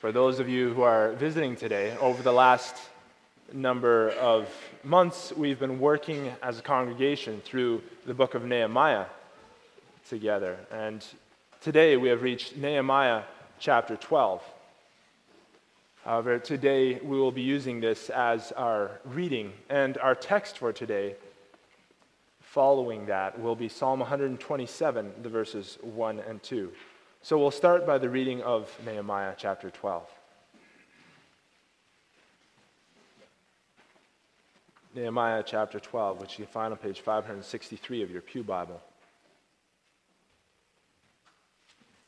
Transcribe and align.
For 0.00 0.12
those 0.12 0.38
of 0.38 0.48
you 0.48 0.72
who 0.72 0.80
are 0.80 1.12
visiting 1.12 1.56
today, 1.56 1.94
over 2.00 2.22
the 2.22 2.32
last 2.32 2.74
number 3.52 4.12
of 4.12 4.48
months, 4.82 5.30
we've 5.30 5.58
been 5.58 5.78
working 5.78 6.32
as 6.42 6.58
a 6.58 6.62
congregation 6.62 7.42
through 7.44 7.82
the 8.06 8.14
book 8.14 8.34
of 8.34 8.42
Nehemiah 8.42 9.04
together. 10.08 10.56
And 10.72 11.04
today 11.60 11.98
we 11.98 12.08
have 12.08 12.22
reached 12.22 12.56
Nehemiah 12.56 13.24
chapter 13.58 13.94
12. 13.94 14.42
However, 16.06 16.38
today 16.38 16.94
we 16.94 17.18
will 17.18 17.30
be 17.30 17.42
using 17.42 17.82
this 17.82 18.08
as 18.08 18.52
our 18.52 19.02
reading, 19.04 19.52
and 19.68 19.98
our 19.98 20.14
text 20.14 20.56
for 20.56 20.72
today, 20.72 21.14
following 22.40 23.04
that, 23.04 23.38
will 23.38 23.54
be 23.54 23.68
Psalm 23.68 24.00
127, 24.00 25.12
the 25.22 25.28
verses 25.28 25.76
1 25.82 26.20
and 26.20 26.42
2. 26.42 26.72
So 27.22 27.36
we'll 27.36 27.50
start 27.50 27.86
by 27.86 27.98
the 27.98 28.08
reading 28.08 28.42
of 28.42 28.74
Nehemiah 28.86 29.34
chapter 29.36 29.68
12. 29.68 30.08
Nehemiah 34.94 35.42
chapter 35.46 35.78
12, 35.78 36.18
which 36.18 36.38
you 36.38 36.46
find 36.46 36.72
on 36.72 36.78
page 36.78 37.00
563 37.00 38.02
of 38.02 38.10
your 38.10 38.22
Pew 38.22 38.42
Bible. 38.42 38.80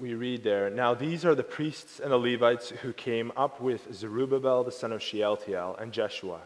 We 0.00 0.14
read 0.14 0.44
there 0.44 0.70
Now 0.70 0.94
these 0.94 1.26
are 1.26 1.34
the 1.34 1.42
priests 1.42 2.00
and 2.00 2.10
the 2.10 2.16
Levites 2.16 2.70
who 2.70 2.94
came 2.94 3.32
up 3.36 3.60
with 3.60 3.92
Zerubbabel 3.92 4.64
the 4.64 4.72
son 4.72 4.92
of 4.92 5.02
Shealtiel 5.02 5.76
and 5.78 5.92
Jeshua. 5.92 6.40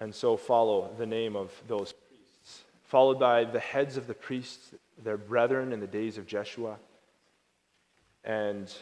And 0.00 0.14
so 0.14 0.36
follow 0.36 0.92
the 0.98 1.06
name 1.06 1.34
of 1.34 1.50
those 1.66 1.94
priests, 1.94 2.64
followed 2.84 3.18
by 3.18 3.44
the 3.44 3.58
heads 3.58 3.96
of 3.96 4.06
the 4.06 4.14
priests 4.14 4.74
their 5.02 5.16
brethren 5.16 5.72
in 5.72 5.80
the 5.80 5.86
days 5.86 6.18
of 6.18 6.26
Jeshua. 6.26 6.76
And 8.24 8.72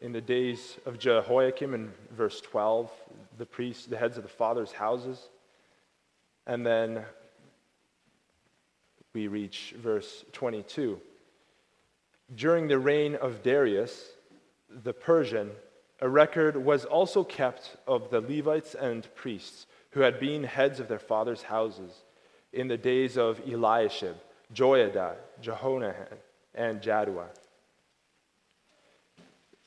in 0.00 0.12
the 0.12 0.20
days 0.20 0.78
of 0.86 0.98
Jehoiakim, 0.98 1.74
in 1.74 1.92
verse 2.12 2.40
12, 2.40 2.90
the 3.36 3.46
priests, 3.46 3.86
the 3.86 3.96
heads 3.96 4.16
of 4.16 4.22
the 4.22 4.28
fathers' 4.28 4.72
houses. 4.72 5.28
And 6.46 6.66
then 6.66 7.04
we 9.12 9.28
reach 9.28 9.74
verse 9.78 10.24
22. 10.32 11.00
During 12.34 12.68
the 12.68 12.78
reign 12.78 13.14
of 13.16 13.42
Darius, 13.42 14.10
the 14.84 14.92
Persian, 14.92 15.50
a 16.00 16.08
record 16.08 16.56
was 16.56 16.84
also 16.84 17.24
kept 17.24 17.76
of 17.86 18.10
the 18.10 18.20
Levites 18.20 18.74
and 18.74 19.12
priests 19.14 19.66
who 19.90 20.00
had 20.00 20.20
been 20.20 20.44
heads 20.44 20.78
of 20.78 20.88
their 20.88 20.98
fathers' 20.98 21.42
houses 21.42 22.04
in 22.52 22.68
the 22.68 22.76
days 22.76 23.16
of 23.16 23.40
Eliashib 23.46 24.16
Joiada, 24.54 25.14
Jehonahan, 25.40 26.18
and 26.54 26.80
Jaddua. 26.80 27.26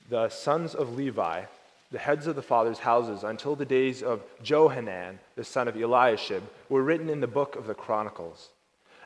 The 0.09 0.29
sons 0.29 0.75
of 0.75 0.95
Levi, 0.95 1.43
the 1.91 1.99
heads 1.99 2.27
of 2.27 2.35
the 2.35 2.41
fathers' 2.41 2.79
houses, 2.79 3.23
until 3.23 3.55
the 3.55 3.65
days 3.65 4.02
of 4.02 4.21
Johanan, 4.43 5.19
the 5.35 5.43
son 5.43 5.67
of 5.67 5.75
Eliashib, 5.75 6.43
were 6.69 6.83
written 6.83 7.09
in 7.09 7.21
the 7.21 7.27
book 7.27 7.55
of 7.55 7.67
the 7.67 7.73
Chronicles. 7.73 8.49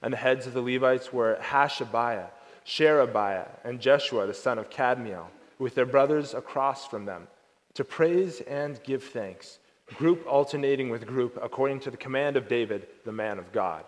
And 0.02 0.14
the 0.14 0.18
heads 0.18 0.48
of 0.48 0.54
the 0.54 0.62
Levites 0.62 1.12
were 1.12 1.38
Hashabiah, 1.42 2.28
Sherebiah, 2.64 3.48
and 3.64 3.80
Jeshua, 3.80 4.28
the 4.28 4.34
son 4.34 4.58
of 4.58 4.70
Kadmiel, 4.70 5.28
with 5.60 5.76
their 5.76 5.86
brothers 5.86 6.34
across 6.34 6.88
from 6.88 7.06
them, 7.06 7.28
to 7.74 7.84
praise 7.84 8.42
and 8.42 8.82
give 8.84 9.04
thanks, 9.04 9.60
group 9.96 10.26
alternating 10.28 10.90
with 10.90 11.06
group, 11.06 11.38
according 11.42 11.80
to 11.82 11.92
the 11.92 11.98
command 11.98 12.38
of 12.38 12.48
David, 12.48 12.88
the 13.04 13.12
man 13.12 13.38
of 13.38 13.52
God. 13.52 13.84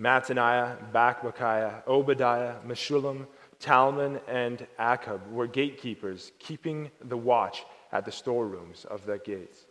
Mattaniah, 0.00 0.76
Bakbukiah, 0.92 1.86
Obadiah, 1.86 2.54
Meshullam, 2.66 3.26
Talmon, 3.58 4.18
and 4.26 4.66
Akkub 4.78 5.30
were 5.30 5.46
gatekeepers, 5.46 6.32
keeping 6.38 6.90
the 7.04 7.16
watch 7.16 7.64
at 7.92 8.06
the 8.06 8.12
storerooms 8.12 8.86
of 8.86 9.04
the 9.04 9.18
gates. 9.18 9.66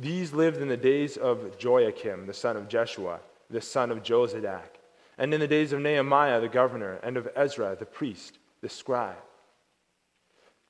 These 0.00 0.32
lived 0.32 0.62
in 0.62 0.68
the 0.68 0.76
days 0.76 1.16
of 1.16 1.58
Joiakim, 1.58 2.26
the 2.26 2.32
son 2.32 2.56
of 2.56 2.68
Jeshua, 2.68 3.20
the 3.50 3.60
son 3.60 3.90
of 3.90 4.02
Jozadak, 4.02 4.78
and 5.18 5.34
in 5.34 5.40
the 5.40 5.48
days 5.48 5.72
of 5.72 5.80
Nehemiah 5.80 6.40
the 6.40 6.48
governor, 6.48 6.98
and 7.02 7.16
of 7.18 7.28
Ezra 7.36 7.76
the 7.78 7.84
priest, 7.84 8.38
the 8.62 8.68
scribe. 8.68 9.16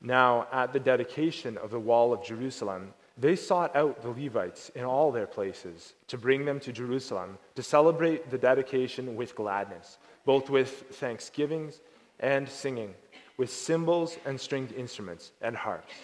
Now, 0.01 0.49
at 0.51 0.73
the 0.73 0.81
dedication 0.81 1.57
of 1.59 1.71
the 1.71 1.79
wall 1.79 2.13
of 2.13 2.25
Jerusalem, 2.25 2.95
they 3.23 3.37
sought 3.37 3.77
out 3.77 4.03
the 4.03 4.09
Levites 4.09 4.71
in 4.75 4.85
all 4.85 5.13
their 5.13 5.29
places 5.29 5.95
to 6.09 6.19
bring 6.19 6.45
them 6.45 6.59
to 6.59 6.73
Jerusalem 6.73 7.39
to 7.55 7.63
celebrate 7.63 8.31
the 8.31 8.39
dedication 8.39 9.15
with 9.15 9.37
gladness, 9.37 9.99
both 10.25 10.51
with 10.51 10.71
thanksgivings 10.91 11.81
and 12.19 12.49
singing, 12.49 12.95
with 13.37 13.49
cymbals 13.49 14.19
and 14.25 14.41
stringed 14.41 14.73
instruments 14.73 15.31
and 15.41 15.57
harps. 15.57 15.95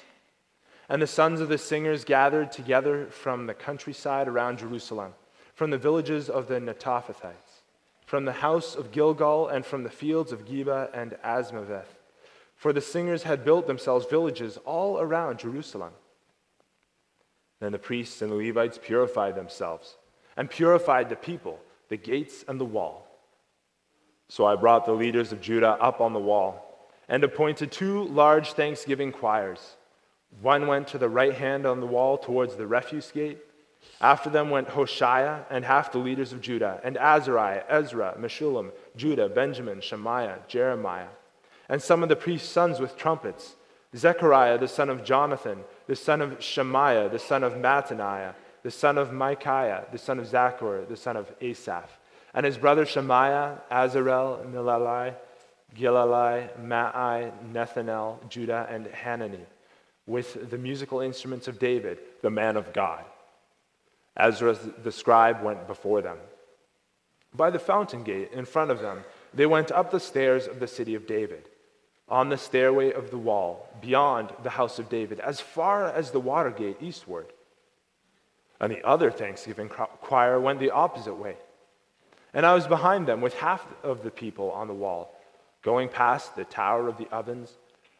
And 0.88 1.02
the 1.02 1.08
sons 1.08 1.40
of 1.40 1.48
the 1.48 1.58
singers 1.58 2.04
gathered 2.04 2.52
together 2.52 3.06
from 3.06 3.46
the 3.46 3.54
countryside 3.54 4.28
around 4.28 4.60
Jerusalem, 4.60 5.12
from 5.54 5.70
the 5.70 5.76
villages 5.76 6.30
of 6.30 6.46
the 6.46 6.60
Netophathites, 6.60 7.62
from 8.06 8.26
the 8.26 8.32
house 8.32 8.76
of 8.76 8.92
Gilgal, 8.92 9.48
and 9.48 9.66
from 9.66 9.82
the 9.82 9.90
fields 9.90 10.30
of 10.30 10.46
Geba 10.46 10.88
and 10.94 11.16
Azmaveth. 11.24 11.96
For 12.54 12.72
the 12.72 12.80
singers 12.80 13.24
had 13.24 13.44
built 13.44 13.66
themselves 13.66 14.06
villages 14.06 14.56
all 14.64 15.00
around 15.00 15.40
Jerusalem. 15.40 15.92
Then 17.60 17.72
the 17.72 17.78
priests 17.78 18.22
and 18.22 18.30
the 18.30 18.36
Levites 18.36 18.78
purified 18.82 19.34
themselves 19.34 19.96
and 20.36 20.48
purified 20.48 21.08
the 21.08 21.16
people, 21.16 21.58
the 21.88 21.96
gates, 21.96 22.44
and 22.46 22.60
the 22.60 22.64
wall. 22.64 23.06
So 24.28 24.44
I 24.46 24.56
brought 24.56 24.86
the 24.86 24.92
leaders 24.92 25.32
of 25.32 25.40
Judah 25.40 25.76
up 25.80 26.00
on 26.00 26.12
the 26.12 26.20
wall 26.20 26.90
and 27.08 27.24
appointed 27.24 27.72
two 27.72 28.04
large 28.04 28.52
thanksgiving 28.52 29.10
choirs. 29.10 29.76
One 30.42 30.66
went 30.66 30.88
to 30.88 30.98
the 30.98 31.08
right 31.08 31.34
hand 31.34 31.66
on 31.66 31.80
the 31.80 31.86
wall 31.86 32.18
towards 32.18 32.56
the 32.56 32.66
refuse 32.66 33.10
gate. 33.10 33.38
After 34.00 34.28
them 34.28 34.50
went 34.50 34.68
Hoshea 34.68 35.44
and 35.50 35.64
half 35.64 35.92
the 35.92 35.98
leaders 35.98 36.32
of 36.32 36.40
Judah, 36.40 36.80
and 36.84 36.96
Azariah, 36.98 37.64
Ezra, 37.68 38.14
Meshullam, 38.18 38.70
Judah, 38.96 39.28
Benjamin, 39.28 39.80
Shemaiah, 39.80 40.40
Jeremiah, 40.46 41.08
and 41.68 41.82
some 41.82 42.02
of 42.02 42.08
the 42.08 42.16
priest's 42.16 42.48
sons 42.48 42.80
with 42.80 42.96
trumpets 42.96 43.54
Zechariah 43.96 44.58
the 44.58 44.68
son 44.68 44.90
of 44.90 45.04
Jonathan, 45.04 45.64
the 45.86 45.96
son 45.96 46.20
of 46.20 46.42
Shemaiah, 46.42 47.08
the 47.08 47.18
son 47.18 47.42
of 47.42 47.54
Mattaniah, 47.54 48.34
the 48.62 48.70
son 48.70 48.98
of 48.98 49.12
Micaiah, 49.12 49.86
the 49.92 49.98
son 49.98 50.18
of 50.18 50.26
Zaccur, 50.26 50.86
the 50.88 50.96
son 50.96 51.16
of 51.16 51.32
Asaph, 51.40 51.98
and 52.34 52.44
his 52.44 52.58
brother 52.58 52.84
Shemaiah, 52.84 53.60
Azarel, 53.70 54.44
Milalai, 54.46 55.14
Gilalai, 55.76 56.48
Maai, 56.60 57.32
Nethanel, 57.52 58.28
Judah, 58.28 58.66
and 58.70 58.86
Hanani, 58.88 59.46
with 60.06 60.50
the 60.50 60.58
musical 60.58 61.00
instruments 61.00 61.48
of 61.48 61.58
David, 61.58 61.98
the 62.22 62.30
man 62.30 62.56
of 62.56 62.72
God. 62.72 63.04
Ezra 64.16 64.54
the 64.82 64.92
scribe 64.92 65.42
went 65.42 65.66
before 65.66 66.02
them. 66.02 66.18
By 67.34 67.50
the 67.50 67.58
fountain 67.58 68.02
gate 68.02 68.32
in 68.32 68.44
front 68.44 68.70
of 68.70 68.80
them, 68.80 69.04
they 69.32 69.46
went 69.46 69.70
up 69.70 69.90
the 69.90 70.00
stairs 70.00 70.46
of 70.46 70.60
the 70.60 70.66
city 70.66 70.94
of 70.94 71.06
David 71.06 71.48
on 72.10 72.28
the 72.28 72.38
stairway 72.38 72.92
of 72.92 73.10
the 73.10 73.18
wall 73.18 73.68
beyond 73.80 74.30
the 74.42 74.50
house 74.50 74.78
of 74.78 74.88
David, 74.88 75.20
as 75.20 75.40
far 75.40 75.86
as 75.86 76.10
the 76.10 76.20
water 76.20 76.50
gate 76.50 76.78
eastward. 76.80 77.26
And 78.60 78.72
the 78.72 78.84
other 78.86 79.10
thanksgiving 79.10 79.68
choir 79.68 80.40
went 80.40 80.58
the 80.58 80.70
opposite 80.70 81.14
way. 81.14 81.36
And 82.34 82.44
I 82.44 82.54
was 82.54 82.66
behind 82.66 83.06
them 83.06 83.20
with 83.20 83.34
half 83.34 83.66
of 83.82 84.02
the 84.02 84.10
people 84.10 84.50
on 84.50 84.68
the 84.68 84.74
wall, 84.74 85.14
going 85.62 85.88
past 85.88 86.34
the 86.34 86.44
tower 86.44 86.88
of 86.88 86.98
the 86.98 87.08
ovens 87.10 87.56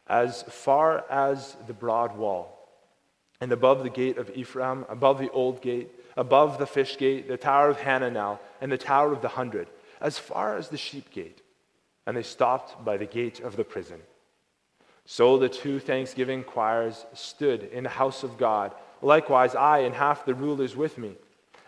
as 0.07 0.43
far 0.43 1.05
as 1.09 1.55
the 1.67 1.73
broad 1.73 2.17
wall. 2.17 2.55
And 3.41 3.51
above 3.51 3.83
the 3.83 3.89
gate 3.89 4.17
of 4.17 4.31
Ephraim, 4.35 4.85
above 4.89 5.19
the 5.19 5.31
old 5.31 5.61
gate, 5.61 5.91
above 6.17 6.57
the 6.57 6.67
fish 6.67 6.97
gate, 6.97 7.27
the 7.27 7.37
tower 7.37 7.69
of 7.69 7.77
Hananel, 7.77 8.39
and 8.59 8.71
the 8.71 8.77
tower 8.77 9.13
of 9.13 9.21
the 9.21 9.29
hundred, 9.29 9.67
as 10.01 10.17
far 10.17 10.57
as 10.57 10.69
the 10.69 10.77
sheep 10.77 11.11
gate 11.11 11.41
and 12.05 12.15
they 12.15 12.23
stopped 12.23 12.83
by 12.83 12.97
the 12.97 13.05
gate 13.05 13.39
of 13.39 13.55
the 13.55 13.63
prison. 13.63 13.99
So 15.05 15.37
the 15.37 15.49
two 15.49 15.79
thanksgiving 15.79 16.43
choirs 16.43 17.05
stood 17.13 17.63
in 17.63 17.83
the 17.83 17.89
house 17.89 18.23
of 18.23 18.37
God. 18.37 18.73
Likewise, 19.01 19.55
I 19.55 19.79
and 19.79 19.95
half 19.95 20.25
the 20.25 20.35
rulers 20.35 20.75
with 20.75 20.97
me, 20.97 21.15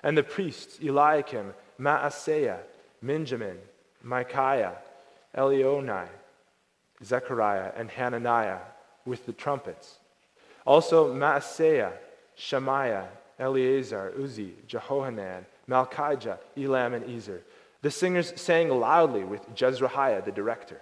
and 0.04 0.18
the 0.18 0.24
priests 0.24 0.80
Eliakim, 0.80 1.54
Maaseiah, 1.80 2.60
Benjamin, 3.02 3.58
Micaiah, 4.04 4.78
Elioenai, 5.36 6.08
Zechariah, 7.04 7.72
and 7.76 7.90
Hananiah 7.90 8.60
with 9.06 9.26
the 9.26 9.34
trumpets. 9.34 9.98
Also 10.66 11.14
Maaseiah, 11.14 11.94
Shemaiah, 12.36 13.08
Eleazar, 13.40 14.14
Uzzi, 14.20 14.52
Jehohanan, 14.68 15.46
Malchijah, 15.68 16.38
Elam, 16.58 16.94
and 16.94 17.10
Ezer. 17.10 17.42
The 17.82 17.92
singers 17.92 18.34
sang 18.40 18.70
loudly 18.70 19.24
with 19.24 19.54
Jezrahiah, 19.56 20.24
the 20.24 20.32
director. 20.32 20.82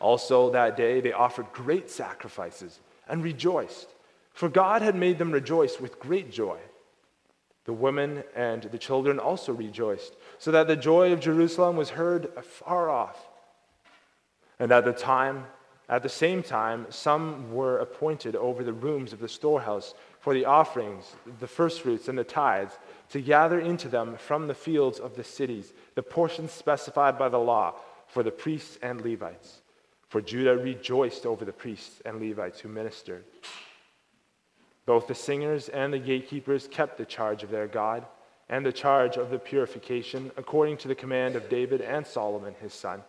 Also, 0.00 0.50
that 0.50 0.76
day 0.76 1.00
they 1.00 1.12
offered 1.12 1.52
great 1.52 1.90
sacrifices 1.90 2.80
and 3.08 3.22
rejoiced, 3.22 3.88
for 4.32 4.48
God 4.48 4.82
had 4.82 4.96
made 4.96 5.18
them 5.18 5.30
rejoice 5.30 5.78
with 5.78 6.00
great 6.00 6.32
joy. 6.32 6.58
The 7.64 7.72
women 7.72 8.24
and 8.34 8.62
the 8.62 8.78
children 8.78 9.18
also 9.18 9.52
rejoiced, 9.52 10.16
so 10.38 10.50
that 10.50 10.66
the 10.66 10.76
joy 10.76 11.12
of 11.12 11.20
Jerusalem 11.20 11.76
was 11.76 11.90
heard 11.90 12.32
afar 12.36 12.88
off. 12.90 13.28
And 14.58 14.72
at 14.72 14.84
the 14.84 14.92
time 14.92 15.46
At 15.90 16.04
the 16.04 16.08
same 16.08 16.44
time, 16.44 16.86
some 16.90 17.52
were 17.52 17.78
appointed 17.78 18.36
over 18.36 18.62
the 18.62 18.72
rooms 18.72 19.12
of 19.12 19.18
the 19.18 19.28
storehouse 19.28 19.94
for 20.20 20.34
the 20.34 20.44
offerings, 20.44 21.16
the 21.40 21.46
firstfruits, 21.46 22.08
and 22.08 22.18
the 22.18 22.24
tithes, 22.24 22.78
to 23.08 23.20
gather 23.20 23.58
into 23.58 23.88
them 23.88 24.16
from 24.16 24.46
the 24.46 24.54
fields 24.54 25.00
of 25.00 25.16
the 25.16 25.24
cities 25.24 25.72
the 25.94 26.02
portions 26.02 26.52
specified 26.52 27.18
by 27.18 27.28
the 27.28 27.38
law 27.38 27.74
for 28.06 28.22
the 28.22 28.30
priests 28.30 28.78
and 28.82 29.00
Levites. 29.00 29.62
For 30.08 30.20
Judah 30.20 30.56
rejoiced 30.56 31.24
over 31.24 31.44
the 31.44 31.52
priests 31.52 32.02
and 32.04 32.20
Levites 32.20 32.60
who 32.60 32.68
ministered. 32.68 33.24
Both 34.84 35.06
the 35.06 35.14
singers 35.14 35.68
and 35.68 35.92
the 35.92 35.98
gatekeepers 35.98 36.68
kept 36.68 36.98
the 36.98 37.04
charge 37.04 37.42
of 37.42 37.50
their 37.50 37.68
God 37.68 38.04
and 38.48 38.66
the 38.66 38.72
charge 38.72 39.16
of 39.16 39.30
the 39.30 39.38
purification, 39.38 40.32
according 40.36 40.76
to 40.78 40.88
the 40.88 40.94
command 40.94 41.36
of 41.36 41.48
David 41.48 41.80
and 41.80 42.04
Solomon 42.04 42.54
his 42.60 42.74
son. 42.74 43.02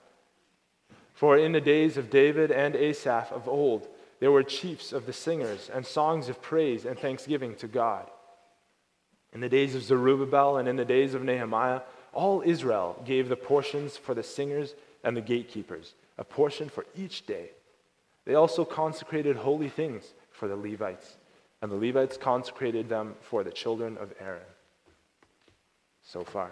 For 1.16 1.38
in 1.38 1.52
the 1.52 1.62
days 1.62 1.98
of 1.98 2.12
David 2.12 2.52
and 2.52 2.76
Asaph 2.76 3.32
of 3.32 3.50
old, 3.50 3.88
there 4.22 4.32
were 4.32 4.44
chiefs 4.44 4.94
of 4.94 5.08
the 5.08 5.14
singers 5.14 5.70
and 5.74 5.86
songs 5.86 6.30
of 6.30 6.42
praise 6.44 6.86
and 6.86 6.98
thanksgiving 6.98 7.56
to 7.56 7.68
God. 7.68 8.06
In 9.34 9.42
the 9.42 9.50
days 9.50 9.74
of 9.74 9.82
Zerubbabel 9.82 10.58
and 10.58 10.68
in 10.68 10.76
the 10.76 10.86
days 10.86 11.16
of 11.16 11.24
Nehemiah, 11.24 11.82
all 12.14 12.44
Israel 12.46 13.02
gave 13.04 13.30
the 13.30 13.36
portions 13.36 13.98
for 13.98 14.14
the 14.14 14.22
singers 14.22 14.76
and 15.04 15.18
the 15.18 15.22
gatekeepers, 15.22 15.96
a 16.20 16.24
portion 16.24 16.70
for 16.70 16.86
each 16.96 17.26
day. 17.26 17.50
They 18.26 18.36
also 18.36 18.64
consecrated 18.64 19.38
holy 19.38 19.70
things 19.70 20.14
for 20.30 20.48
the 20.48 20.56
Levites, 20.56 21.18
and 21.64 21.72
the 21.72 21.76
Levites 21.76 22.16
consecrated 22.16 22.90
them 22.90 23.16
for 23.22 23.44
the 23.44 23.50
children 23.50 23.98
of 23.98 24.14
Aaron. 24.20 24.44
So 26.04 26.24
far. 26.24 26.52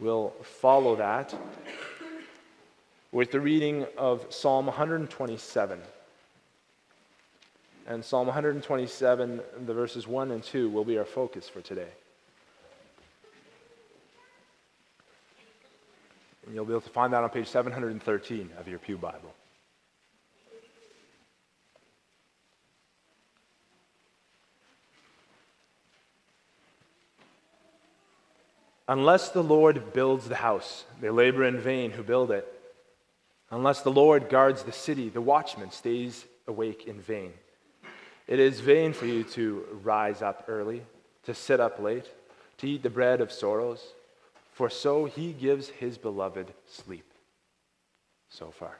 We'll 0.00 0.30
follow 0.42 0.96
that 0.96 1.32
with 3.12 3.30
the 3.30 3.40
reading 3.40 3.86
of 3.98 4.26
Psalm 4.30 4.66
127. 4.66 5.78
And 7.86 8.02
Psalm 8.02 8.26
127, 8.26 9.40
the 9.66 9.74
verses 9.74 10.08
1 10.08 10.30
and 10.30 10.42
2, 10.42 10.70
will 10.70 10.84
be 10.84 10.96
our 10.96 11.04
focus 11.04 11.46
for 11.46 11.60
today. 11.60 11.88
And 16.46 16.54
you'll 16.54 16.64
be 16.64 16.72
able 16.72 16.80
to 16.80 16.88
find 16.88 17.12
that 17.12 17.22
on 17.22 17.28
page 17.28 17.48
713 17.48 18.50
of 18.58 18.66
your 18.66 18.78
Pew 18.78 18.96
Bible. 18.96 19.34
Unless 28.88 29.30
the 29.30 29.42
Lord 29.42 29.92
builds 29.92 30.28
the 30.28 30.36
house, 30.36 30.84
they 31.00 31.10
labor 31.10 31.44
in 31.44 31.60
vain 31.60 31.90
who 31.90 32.02
build 32.02 32.30
it. 32.30 32.61
Unless 33.52 33.82
the 33.82 33.92
Lord 33.92 34.30
guards 34.30 34.62
the 34.62 34.72
city, 34.72 35.10
the 35.10 35.20
watchman 35.20 35.70
stays 35.70 36.24
awake 36.48 36.86
in 36.86 36.98
vain. 36.98 37.34
It 38.26 38.40
is 38.40 38.60
vain 38.60 38.94
for 38.94 39.04
you 39.04 39.24
to 39.24 39.66
rise 39.82 40.22
up 40.22 40.46
early, 40.48 40.82
to 41.24 41.34
sit 41.34 41.60
up 41.60 41.78
late, 41.78 42.06
to 42.58 42.66
eat 42.66 42.82
the 42.82 42.88
bread 42.88 43.20
of 43.20 43.30
sorrows, 43.30 43.92
for 44.52 44.70
so 44.70 45.04
he 45.04 45.34
gives 45.34 45.68
his 45.68 45.98
beloved 45.98 46.50
sleep. 46.66 47.04
So 48.30 48.50
far. 48.50 48.78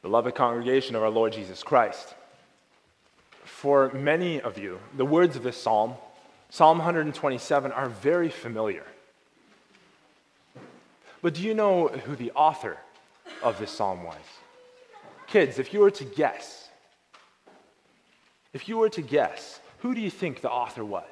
Beloved 0.00 0.34
congregation 0.34 0.96
of 0.96 1.02
our 1.02 1.10
Lord 1.10 1.34
Jesus 1.34 1.62
Christ, 1.62 2.14
for 3.44 3.92
many 3.92 4.40
of 4.40 4.56
you, 4.56 4.80
the 4.96 5.04
words 5.04 5.36
of 5.36 5.42
this 5.42 5.60
psalm 5.60 5.92
Psalm 6.50 6.78
127 6.78 7.72
are 7.72 7.88
very 7.88 8.28
familiar. 8.28 8.84
But 11.22 11.34
do 11.34 11.42
you 11.42 11.54
know 11.54 11.88
who 11.88 12.16
the 12.16 12.32
author 12.32 12.76
of 13.42 13.58
this 13.58 13.70
psalm 13.70 14.02
was? 14.02 14.16
Kids, 15.26 15.58
if 15.58 15.72
you 15.72 15.80
were 15.80 15.92
to 15.92 16.04
guess, 16.04 16.68
if 18.52 18.68
you 18.68 18.76
were 18.78 18.88
to 18.88 19.02
guess, 19.02 19.60
who 19.78 19.94
do 19.94 20.00
you 20.00 20.10
think 20.10 20.40
the 20.40 20.50
author 20.50 20.84
was? 20.84 21.04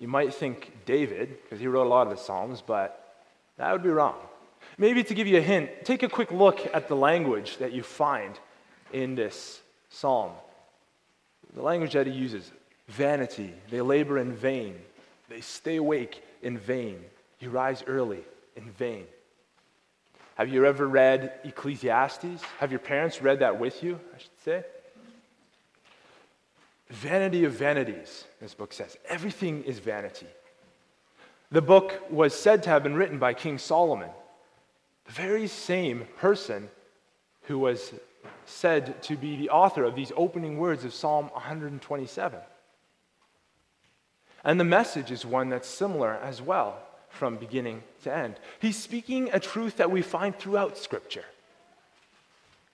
You 0.00 0.08
might 0.08 0.34
think 0.34 0.72
David, 0.86 1.38
because 1.42 1.60
he 1.60 1.68
wrote 1.68 1.86
a 1.86 1.88
lot 1.88 2.08
of 2.08 2.10
the 2.10 2.22
Psalms, 2.22 2.60
but 2.60 3.16
that 3.56 3.70
would 3.72 3.82
be 3.82 3.90
wrong. 3.90 4.16
Maybe 4.76 5.04
to 5.04 5.14
give 5.14 5.28
you 5.28 5.38
a 5.38 5.42
hint, 5.42 5.70
take 5.84 6.02
a 6.02 6.08
quick 6.08 6.32
look 6.32 6.68
at 6.74 6.88
the 6.88 6.96
language 6.96 7.58
that 7.58 7.72
you 7.72 7.82
find 7.82 8.38
in 8.92 9.14
this 9.14 9.60
psalm. 9.88 10.32
The 11.54 11.62
language 11.62 11.92
that 11.92 12.06
he 12.06 12.12
uses 12.12 12.50
vanity, 12.88 13.54
they 13.70 13.80
labor 13.80 14.18
in 14.18 14.32
vain, 14.32 14.76
they 15.28 15.40
stay 15.40 15.76
awake 15.76 16.22
in 16.42 16.58
vain, 16.58 16.98
you 17.40 17.50
rise 17.50 17.82
early 17.86 18.20
in 18.56 18.70
vain. 18.70 19.06
Have 20.34 20.48
you 20.48 20.66
ever 20.66 20.86
read 20.86 21.32
Ecclesiastes? 21.44 22.42
Have 22.58 22.72
your 22.72 22.80
parents 22.80 23.22
read 23.22 23.38
that 23.38 23.58
with 23.58 23.82
you, 23.82 24.00
I 24.14 24.18
should 24.18 24.40
say? 24.44 24.64
Vanity 26.90 27.44
of 27.44 27.52
vanities, 27.52 28.24
this 28.40 28.52
book 28.54 28.72
says. 28.72 28.96
Everything 29.08 29.62
is 29.62 29.78
vanity. 29.78 30.26
The 31.50 31.62
book 31.62 32.04
was 32.10 32.34
said 32.34 32.64
to 32.64 32.70
have 32.70 32.82
been 32.82 32.96
written 32.96 33.18
by 33.18 33.32
King 33.32 33.58
Solomon, 33.58 34.10
the 35.06 35.12
very 35.12 35.46
same 35.46 36.06
person 36.18 36.68
who 37.42 37.58
was 37.58 37.92
said 38.46 39.02
to 39.04 39.16
be 39.16 39.36
the 39.36 39.50
author 39.50 39.84
of 39.84 39.94
these 39.94 40.12
opening 40.16 40.58
words 40.58 40.84
of 40.84 40.94
Psalm 40.94 41.28
127. 41.32 42.38
And 44.44 44.60
the 44.60 44.64
message 44.64 45.10
is 45.10 45.24
one 45.24 45.48
that's 45.48 45.68
similar 45.68 46.14
as 46.14 46.42
well 46.42 46.78
from 47.08 47.36
beginning 47.36 47.82
to 48.02 48.14
end. 48.14 48.36
He's 48.60 48.76
speaking 48.76 49.30
a 49.32 49.40
truth 49.40 49.78
that 49.78 49.90
we 49.90 50.02
find 50.02 50.36
throughout 50.36 50.76
Scripture, 50.76 51.24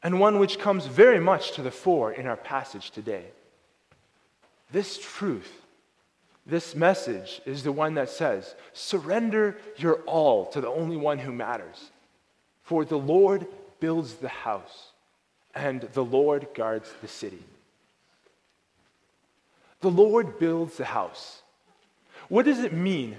and 0.03 0.19
one 0.19 0.39
which 0.39 0.59
comes 0.59 0.87
very 0.87 1.21
much 1.21 1.53
to 1.53 1.63
the 1.63 1.71
fore 1.71 2.13
in 2.13 2.27
our 2.27 2.37
passage 2.37 2.91
today. 2.91 3.27
This 4.73 4.99
truth, 4.99 5.53
this 6.47 6.75
message, 6.75 7.41
is 7.45 7.63
the 7.63 7.73
one 7.73 7.95
that 7.95 8.09
says, 8.09 8.55
Surrender 8.73 9.57
your 9.77 9.97
all 10.07 10.47
to 10.47 10.61
the 10.61 10.69
only 10.69 10.97
one 10.97 11.19
who 11.19 11.33
matters. 11.33 11.91
For 12.63 12.85
the 12.85 12.99
Lord 12.99 13.47
builds 13.81 14.15
the 14.15 14.29
house 14.29 14.90
and 15.55 15.83
the 15.93 16.05
Lord 16.05 16.49
guards 16.55 16.93
the 17.01 17.09
city. 17.09 17.43
The 19.81 19.91
Lord 19.91 20.39
builds 20.39 20.77
the 20.77 20.85
house. 20.85 21.43
What 22.29 22.45
does 22.45 22.61
it 22.61 22.73
mean 22.73 23.17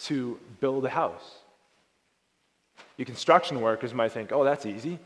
to 0.00 0.38
build 0.60 0.84
a 0.86 0.90
house? 0.90 1.38
You 2.96 3.04
construction 3.04 3.60
workers 3.60 3.92
might 3.92 4.12
think, 4.12 4.32
oh, 4.32 4.44
that's 4.44 4.64
easy. 4.64 4.98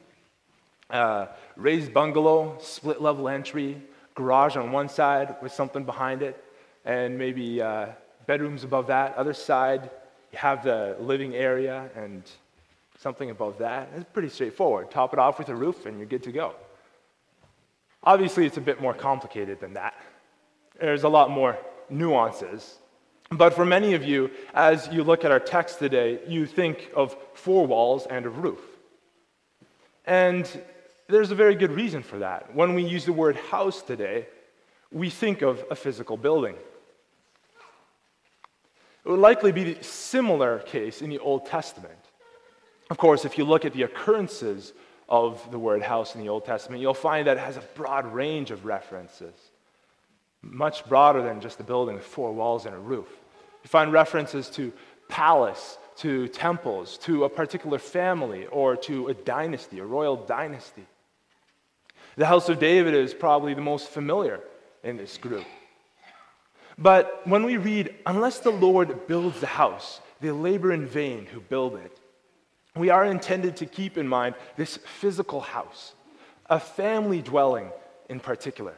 Uh, 0.89 1.27
raised 1.57 1.93
bungalow, 1.93 2.57
split 2.61 3.01
level 3.01 3.29
entry, 3.29 3.81
garage 4.15 4.57
on 4.57 4.73
one 4.73 4.89
side 4.89 5.37
with 5.43 5.53
something 5.53 5.85
behind 5.85 6.23
it, 6.23 6.43
and 6.85 7.17
maybe 7.17 7.61
uh, 7.63 7.87
bedrooms 8.27 8.65
above 8.65 8.89
that. 8.89 9.17
Other 9.17 9.35
side, 9.35 9.91
you 10.33 10.39
have 10.39 10.63
the 10.63 10.97
living 11.01 11.35
area 11.35 11.89
and 11.97 12.23
something 13.01 13.31
above 13.31 13.59
that. 13.59 13.89
It's 13.97 14.05
pretty 14.13 14.29
straightforward. 14.29 14.91
Top 14.91 15.15
it 15.15 15.19
off 15.19 15.39
with 15.39 15.49
a 15.49 15.55
roof, 15.55 15.87
and 15.87 15.97
you're 15.97 16.07
good 16.07 16.23
to 16.25 16.33
go. 16.33 16.55
Obviously, 18.03 18.45
it's 18.45 18.59
a 18.59 18.61
bit 18.61 18.81
more 18.81 18.93
complicated 18.95 19.59
than 19.59 19.75
that. 19.75 19.95
There's 20.79 21.05
a 21.05 21.09
lot 21.09 21.31
more 21.31 21.59
nuances. 21.89 22.79
But 23.31 23.55
for 23.55 23.65
many 23.65 23.95
of 23.95 24.05
you, 24.05 24.31
as 24.55 24.89
you 24.93 25.03
look 25.03 25.25
at 25.25 25.31
our 25.31 25.41
text 25.41 25.79
today, 25.79 26.21
you 26.27 26.47
think 26.47 26.91
of 26.95 27.17
four 27.33 27.67
walls 27.67 28.07
and 28.07 28.27
a 28.27 28.29
roof. 28.29 28.61
And 30.05 30.47
there's 31.09 31.31
a 31.31 31.35
very 31.35 31.55
good 31.55 31.73
reason 31.73 32.03
for 32.03 32.19
that. 32.19 32.55
When 32.55 32.75
we 32.75 32.85
use 32.85 33.05
the 33.07 33.13
word 33.13 33.37
house 33.37 33.83
today, 33.83 34.27
we 34.93 35.09
think 35.09 35.43
of 35.43 35.65
a 35.71 35.75
physical 35.75 36.17
building. 36.17 36.57
It 39.05 39.09
would 39.09 39.21
likely 39.21 39.53
be 39.53 39.73
the 39.73 39.85
similar 39.85 40.59
case 40.59 41.01
in 41.01 41.09
the 41.09 41.19
Old 41.19 41.47
Testament. 41.47 42.00
Of 42.91 42.99
course, 42.99 43.25
if 43.25 43.39
you 43.39 43.45
look 43.45 43.65
at 43.65 43.73
the 43.73 43.85
occurrences 43.85 44.73
of 45.09 45.49
the 45.53 45.59
word 45.59 45.83
house 45.83 46.17
in 46.17 46.21
the 46.21 46.29
Old 46.29 46.45
Testament, 46.45 46.83
you'll 46.83 46.93
find 46.93 47.29
that 47.29 47.37
it 47.37 47.41
has 47.41 47.57
a 47.57 47.63
broad 47.75 48.13
range 48.13 48.51
of 48.51 48.65
references, 48.65 49.35
much 50.43 50.85
broader 50.87 51.23
than 51.23 51.41
just 51.41 51.61
a 51.61 51.65
building 51.65 51.95
with 51.95 52.05
four 52.05 52.33
walls 52.33 52.67
and 52.67 52.75
a 52.75 52.79
roof. 52.79 53.09
You 53.63 53.69
find 53.69 53.93
references 53.93 54.51
to 54.51 54.73
palace, 55.09 55.79
to 55.99 56.27
temples, 56.29 56.99
to 56.99 57.25
a 57.25 57.29
particular 57.29 57.79
family, 57.79 58.47
or 58.47 58.75
to 58.77 59.09
a 59.09 59.15
dynasty, 59.15 59.79
a 59.79 59.85
royal 59.85 60.17
dynasty. 60.17 60.87
The 62.17 62.27
house 62.27 62.49
of 62.49 62.59
David 62.59 62.95
is 62.95 63.15
probably 63.15 63.55
the 63.55 63.61
most 63.61 63.89
familiar 63.89 64.41
in 64.83 64.97
this 64.97 65.17
group. 65.17 65.47
But 66.77 67.23
when 67.25 67.45
we 67.45 67.57
read, 67.57 67.95
unless 68.05 68.41
the 68.41 68.51
Lord 68.51 69.07
builds 69.07 69.39
the 69.39 69.47
house, 69.47 70.01
they 70.21 70.33
labor 70.33 70.73
in 70.73 70.87
vain 70.87 71.27
who 71.27 71.41
build 71.41 71.77
it 71.77 72.00
we 72.81 72.91
are 72.91 73.05
intended 73.05 73.57
to 73.57 73.67
keep 73.67 73.97
in 73.99 74.09
mind 74.09 74.35
this 74.57 74.79
physical 75.01 75.41
house, 75.41 75.93
a 76.49 76.59
family 76.59 77.23
dwelling 77.23 77.71
in 78.09 78.19
particular. 78.21 78.75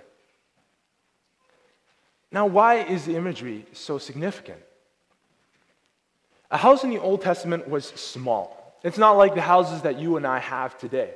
Now, 2.30 2.46
why 2.46 2.76
is 2.76 3.04
the 3.04 3.16
imagery 3.16 3.66
so 3.72 3.98
significant? 3.98 4.60
A 6.50 6.56
house 6.56 6.84
in 6.84 6.90
the 6.90 6.98
Old 6.98 7.22
Testament 7.22 7.68
was 7.68 7.86
small. 7.86 8.76
It's 8.82 8.98
not 8.98 9.16
like 9.16 9.34
the 9.34 9.42
houses 9.42 9.82
that 9.82 9.98
you 9.98 10.16
and 10.16 10.26
I 10.26 10.38
have 10.38 10.76
today. 10.76 11.12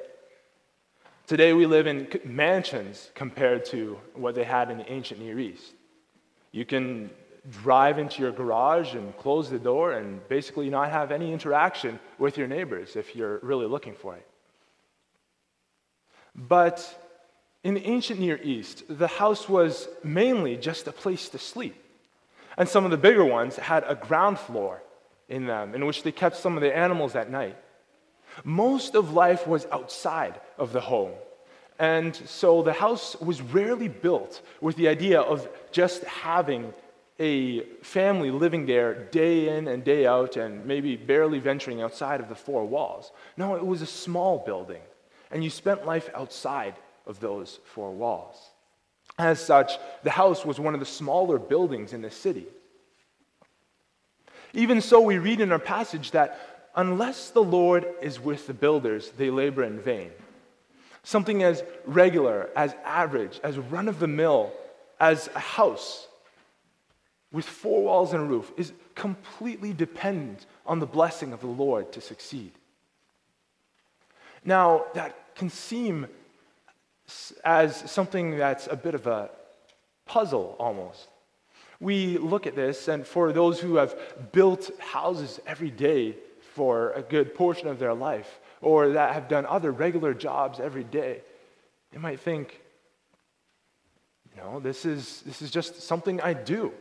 Today 1.26 1.52
we 1.52 1.66
live 1.66 1.86
in 1.86 2.08
mansions 2.24 3.10
compared 3.14 3.64
to 3.66 3.98
what 4.14 4.34
they 4.34 4.44
had 4.44 4.70
in 4.70 4.78
the 4.78 4.92
ancient 4.92 5.20
Near 5.20 5.38
East. 5.38 5.74
You 6.52 6.64
can 6.64 7.10
drive 7.50 7.98
into 7.98 8.22
your 8.22 8.32
garage 8.32 8.94
and 8.94 9.16
close 9.18 9.50
the 9.50 9.58
door 9.58 9.92
and 9.92 10.26
basically 10.28 10.70
not 10.70 10.90
have 10.90 11.12
any 11.12 11.32
interaction 11.32 12.00
with 12.18 12.36
your 12.36 12.48
neighbors 12.48 12.96
if 12.96 13.14
you're 13.14 13.38
really 13.42 13.66
looking 13.66 13.94
for 13.94 14.16
it. 14.16 14.26
But 16.34 16.78
in 17.62 17.74
the 17.74 17.86
ancient 17.86 18.20
Near 18.20 18.38
East, 18.42 18.84
the 18.88 19.06
house 19.06 19.48
was 19.48 19.88
mainly 20.04 20.56
just 20.56 20.86
a 20.86 20.92
place 20.92 21.28
to 21.30 21.38
sleep. 21.38 21.82
And 22.58 22.68
some 22.68 22.84
of 22.84 22.90
the 22.90 22.96
bigger 22.96 23.24
ones 23.24 23.56
had 23.56 23.84
a 23.86 23.94
ground 23.94 24.38
floor 24.38 24.82
in 25.28 25.46
them 25.46 25.74
in 25.74 25.86
which 25.86 26.02
they 26.02 26.12
kept 26.12 26.36
some 26.36 26.56
of 26.56 26.62
the 26.62 26.76
animals 26.76 27.14
at 27.14 27.30
night. 27.30 27.56
Most 28.44 28.94
of 28.94 29.12
life 29.12 29.46
was 29.46 29.66
outside 29.72 30.40
of 30.58 30.72
the 30.72 30.80
home. 30.80 31.12
And 31.78 32.14
so 32.14 32.62
the 32.62 32.72
house 32.72 33.16
was 33.20 33.42
rarely 33.42 33.88
built 33.88 34.40
with 34.60 34.76
the 34.76 34.88
idea 34.88 35.20
of 35.20 35.48
just 35.72 36.04
having 36.04 36.72
a 37.18 37.60
family 37.82 38.30
living 38.30 38.66
there 38.66 38.94
day 39.06 39.56
in 39.56 39.68
and 39.68 39.82
day 39.84 40.06
out 40.06 40.36
and 40.36 40.66
maybe 40.66 40.96
barely 40.96 41.38
venturing 41.38 41.80
outside 41.80 42.20
of 42.20 42.28
the 42.28 42.34
four 42.34 42.64
walls. 42.66 43.12
No, 43.36 43.54
it 43.56 43.64
was 43.64 43.82
a 43.82 43.86
small 43.86 44.38
building, 44.44 44.82
and 45.30 45.42
you 45.42 45.50
spent 45.50 45.86
life 45.86 46.10
outside 46.14 46.74
of 47.06 47.20
those 47.20 47.58
four 47.64 47.92
walls. 47.92 48.36
As 49.18 49.40
such, 49.40 49.72
the 50.02 50.10
house 50.10 50.44
was 50.44 50.60
one 50.60 50.74
of 50.74 50.80
the 50.80 50.86
smaller 50.86 51.38
buildings 51.38 51.92
in 51.92 52.02
the 52.02 52.10
city. 52.10 52.46
Even 54.52 54.80
so, 54.80 55.00
we 55.00 55.18
read 55.18 55.40
in 55.40 55.52
our 55.52 55.58
passage 55.58 56.10
that 56.10 56.68
unless 56.74 57.30
the 57.30 57.42
Lord 57.42 57.86
is 58.02 58.20
with 58.20 58.46
the 58.46 58.54
builders, 58.54 59.10
they 59.16 59.30
labor 59.30 59.64
in 59.64 59.80
vain. 59.80 60.10
Something 61.02 61.42
as 61.42 61.62
regular, 61.86 62.50
as 62.56 62.74
average, 62.84 63.40
as 63.42 63.58
run 63.58 63.88
of 63.88 64.00
the 64.00 64.08
mill, 64.08 64.52
as 64.98 65.28
a 65.34 65.38
house 65.38 66.05
with 67.36 67.44
four 67.44 67.82
walls 67.82 68.14
and 68.14 68.22
a 68.22 68.24
roof 68.24 68.50
is 68.56 68.72
completely 68.94 69.74
dependent 69.74 70.46
on 70.64 70.80
the 70.80 70.86
blessing 70.86 71.34
of 71.34 71.40
the 71.40 71.46
Lord 71.46 71.92
to 71.92 72.00
succeed. 72.00 72.50
Now, 74.42 74.86
that 74.94 75.34
can 75.34 75.50
seem 75.50 76.06
as 77.44 77.90
something 77.90 78.38
that's 78.38 78.68
a 78.68 78.74
bit 78.74 78.94
of 78.94 79.06
a 79.06 79.28
puzzle 80.06 80.56
almost. 80.58 81.08
We 81.78 82.16
look 82.16 82.46
at 82.46 82.56
this, 82.56 82.88
and 82.88 83.06
for 83.06 83.34
those 83.34 83.60
who 83.60 83.76
have 83.76 83.94
built 84.32 84.70
houses 84.78 85.38
every 85.46 85.70
day 85.70 86.16
for 86.54 86.92
a 86.92 87.02
good 87.02 87.34
portion 87.34 87.68
of 87.68 87.78
their 87.78 87.92
life, 87.92 88.40
or 88.62 88.88
that 88.88 89.12
have 89.12 89.28
done 89.28 89.44
other 89.44 89.72
regular 89.72 90.14
jobs 90.14 90.58
every 90.58 90.84
day, 90.84 91.20
they 91.92 91.98
might 91.98 92.20
think, 92.20 92.62
you 94.34 94.42
know, 94.42 94.58
this 94.58 94.86
is, 94.86 95.20
this 95.26 95.42
is 95.42 95.50
just 95.50 95.82
something 95.82 96.18
I 96.22 96.32
do. 96.32 96.72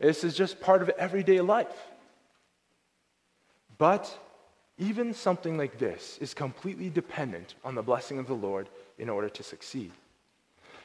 This 0.00 0.24
is 0.24 0.34
just 0.34 0.60
part 0.60 0.82
of 0.82 0.88
everyday 0.90 1.40
life. 1.40 1.76
But 3.78 4.18
even 4.78 5.14
something 5.14 5.56
like 5.56 5.78
this 5.78 6.18
is 6.20 6.34
completely 6.34 6.90
dependent 6.90 7.54
on 7.64 7.74
the 7.74 7.82
blessing 7.82 8.18
of 8.18 8.26
the 8.26 8.34
Lord 8.34 8.68
in 8.98 9.08
order 9.08 9.28
to 9.28 9.42
succeed. 9.42 9.92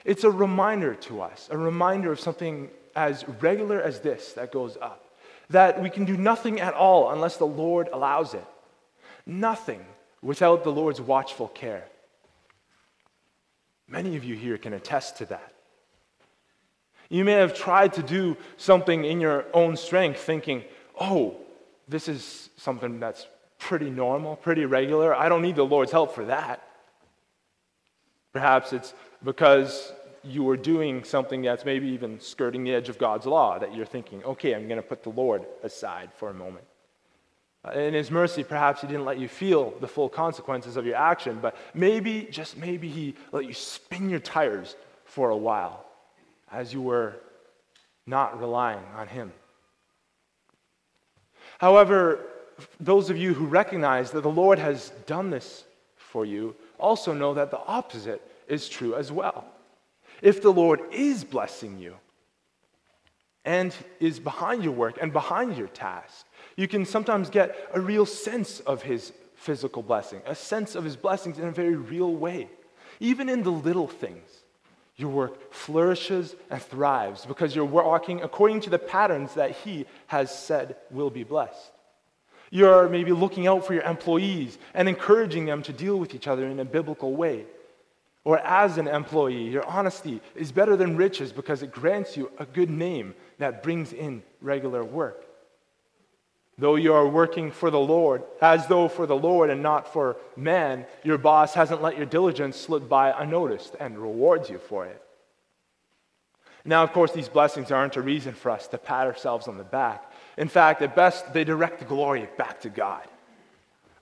It's 0.04 0.24
a 0.24 0.30
reminder 0.30 0.94
to 0.96 1.22
us, 1.22 1.48
a 1.50 1.58
reminder 1.58 2.12
of 2.12 2.20
something 2.20 2.70
as 2.96 3.28
regular 3.42 3.82
as 3.82 4.02
this 4.02 4.34
that 4.34 4.52
goes 4.52 4.78
up 4.82 5.06
that 5.50 5.82
we 5.82 5.90
can 5.90 6.06
do 6.06 6.18
nothing 6.18 6.60
at 6.60 6.74
all 6.74 7.12
unless 7.12 7.38
the 7.38 7.46
Lord 7.46 7.90
allows 7.94 8.34
it. 8.34 8.46
Nothing 9.26 9.86
without 10.22 10.64
the 10.64 10.72
Lord's 10.72 11.02
watchful 11.02 11.48
care. 11.48 11.86
Many 13.88 14.16
of 14.16 14.24
you 14.24 14.36
here 14.36 14.58
can 14.58 14.74
attest 14.74 15.18
to 15.18 15.26
that. 15.28 15.54
You 17.10 17.24
may 17.24 17.34
have 17.34 17.54
tried 17.54 17.94
to 17.94 18.04
do 18.04 18.36
something 18.58 19.06
in 19.06 19.22
your 19.22 19.46
own 19.54 19.78
strength, 19.78 20.20
thinking, 20.20 20.64
oh, 21.00 21.36
this 21.88 22.08
is 22.08 22.50
something 22.58 23.00
that's 23.00 23.28
pretty 23.60 23.90
normal, 23.90 24.36
pretty 24.36 24.66
regular. 24.66 25.16
I 25.16 25.30
don't 25.30 25.42
need 25.42 25.56
the 25.56 25.66
Lord's 25.66 25.92
help 25.92 26.14
for 26.14 26.26
that. 26.26 26.62
Perhaps 28.34 28.74
it's 28.74 28.94
because 29.24 29.94
you 30.24 30.44
were 30.44 30.58
doing 30.58 31.04
something 31.04 31.44
that's 31.44 31.66
maybe 31.66 31.88
even 31.88 32.20
skirting 32.20 32.64
the 32.64 32.74
edge 32.74 32.90
of 32.90 32.98
God's 32.98 33.26
law 33.26 33.60
that 33.60 33.76
you're 33.76 33.86
thinking, 33.86 34.24
okay, 34.24 34.56
I'm 34.56 34.68
going 34.68 34.82
to 34.82 34.88
put 34.88 35.04
the 35.04 35.10
Lord 35.10 35.46
aside 35.64 36.10
for 36.16 36.30
a 36.30 36.34
moment. 36.34 36.66
Uh, 37.64 37.72
in 37.80 37.94
His 37.94 38.10
mercy, 38.10 38.44
perhaps 38.44 38.82
He 38.82 38.88
didn't 38.88 39.06
let 39.06 39.20
you 39.20 39.28
feel 39.28 39.74
the 39.80 39.88
full 39.88 40.10
consequences 40.10 40.78
of 40.78 40.86
your 40.86 40.96
action, 40.96 41.40
but 41.42 41.56
maybe, 41.74 42.28
just 42.32 42.58
maybe, 42.58 42.90
He 42.90 43.16
let 43.32 43.46
you 43.46 43.54
spin 43.54 44.10
your 44.10 44.20
tires 44.20 44.76
for 45.06 45.30
a 45.30 45.38
while 45.38 45.85
as 46.56 46.74
you 46.74 46.82
were 46.82 47.16
not 48.08 48.40
relying 48.40 48.84
on 48.96 49.08
Him. 49.08 49.34
However, 51.60 52.20
those 52.80 53.10
of 53.10 53.18
you 53.18 53.34
who 53.34 53.46
recognize 53.46 54.12
that 54.12 54.22
the 54.22 54.30
Lord 54.30 54.58
has 54.60 54.92
done 55.06 55.30
this 55.30 55.66
for 55.98 56.26
you 56.26 56.56
also 56.80 57.14
know 57.14 57.34
that 57.34 57.52
the 57.52 57.60
opposite 57.60 58.22
is 58.48 58.70
true 58.70 58.96
as 58.96 59.12
well. 59.12 59.46
If 60.22 60.42
the 60.42 60.52
Lord 60.52 60.80
is 60.92 61.26
blessing 61.26 61.78
you 61.78 61.96
and 63.44 63.76
is 64.00 64.20
behind 64.20 64.64
your 64.64 64.74
work 64.74 64.98
and 65.02 65.12
behind 65.12 65.58
your 65.58 65.68
task, 65.68 66.26
you 66.56 66.70
can 66.70 66.86
sometimes 66.86 67.30
get 67.30 67.70
a 67.74 67.82
real 67.82 68.06
sense 68.06 68.62
of 68.62 68.82
His 68.82 69.12
physical 69.36 69.84
blessing, 69.84 70.22
a 70.26 70.36
sense 70.36 70.76
of 70.76 70.86
His 70.86 70.96
blessings 70.96 71.38
in 71.38 71.48
a 71.48 71.52
very 71.52 71.76
real 71.76 72.16
way, 72.16 72.48
even 73.02 73.28
in 73.28 73.44
the 73.44 73.52
little 73.52 73.88
things. 73.88 74.45
Your 74.98 75.10
work 75.10 75.54
flourishes 75.54 76.36
and 76.50 76.62
thrives 76.62 77.25
because 77.25 77.56
you're 77.56 77.66
walking 77.66 78.22
according 78.22 78.62
to 78.62 78.70
the 78.70 78.80
patterns 78.80 79.34
that 79.34 79.52
He 79.52 79.86
has 80.08 80.38
said 80.38 80.78
will 80.90 81.10
be 81.10 81.24
blessed. 81.24 81.72
You're 82.50 82.88
maybe 82.88 83.12
looking 83.12 83.48
out 83.48 83.66
for 83.66 83.74
your 83.74 83.84
employees 83.84 84.58
and 84.74 84.88
encouraging 84.88 85.46
them 85.46 85.64
to 85.64 85.74
deal 85.74 85.98
with 85.98 86.16
each 86.16 86.28
other 86.28 86.48
in 86.48 86.60
a 86.60 86.66
biblical 86.66 87.14
way. 87.14 87.46
Or 88.24 88.40
as 88.40 88.78
an 88.78 88.88
employee, 88.88 89.50
your 89.50 89.66
honesty 89.66 90.22
is 90.36 90.52
better 90.52 90.75
than 90.75 90.96
riches 90.96 91.32
because 91.32 91.62
it 91.62 91.72
grants 91.72 92.16
you 92.16 92.32
a 92.40 92.46
good 92.46 92.70
name 92.70 93.14
that 93.38 93.62
brings 93.62 93.94
in 93.94 94.24
regular 94.42 94.84
work. 94.84 95.25
Though 96.58 96.76
you 96.76 96.94
are 96.94 97.08
working 97.08 97.52
for 97.52 97.70
the 97.70 97.80
Lord, 97.80 98.24
as 98.42 98.68
though 98.68 98.88
for 98.88 99.06
the 99.06 99.16
Lord 99.16 99.50
and 99.50 99.62
not 99.62 99.92
for 99.92 100.16
man, 100.38 100.86
your 101.04 101.18
boss 101.18 101.54
hasn't 101.54 101.82
let 101.82 101.98
your 101.98 102.06
diligence 102.06 102.56
slip 102.56 102.88
by 102.88 103.14
unnoticed 103.18 103.76
and 103.80 103.98
rewards 103.98 104.50
you 104.50 104.58
for 104.58 104.86
it. 104.86 105.02
Now, 106.64 106.84
of 106.84 106.94
course, 106.94 107.12
these 107.12 107.30
blessings 107.30 107.72
aren't 107.72 107.98
a 107.98 108.02
reason 108.02 108.34
for 108.34 108.50
us 108.50 108.68
to 108.70 108.78
pat 108.78 109.06
ourselves 109.06 109.48
on 109.48 109.58
the 109.58 109.64
back. 109.64 110.12
In 110.38 110.48
fact, 110.48 110.82
at 110.82 110.96
best, 110.96 111.34
they 111.34 111.44
direct 111.44 111.80
the 111.80 111.86
glory 111.86 112.28
back 112.38 112.62
to 112.62 112.70
God 112.70 113.04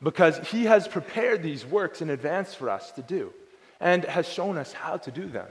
because 0.01 0.37
He 0.49 0.65
has 0.65 0.87
prepared 0.87 1.41
these 1.41 1.65
works 1.65 2.01
in 2.01 2.09
advance 2.09 2.53
for 2.53 2.69
us 2.69 2.91
to 2.91 3.01
do 3.01 3.33
and 3.79 4.05
has 4.05 4.27
shown 4.27 4.57
us 4.57 4.71
how 4.73 4.97
to 4.97 5.11
do 5.11 5.27
them. 5.27 5.47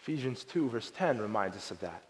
Ephesians 0.00 0.44
2, 0.44 0.68
verse 0.68 0.92
10 0.96 1.18
reminds 1.18 1.56
us 1.56 1.70
of 1.70 1.80
that. 1.80 2.02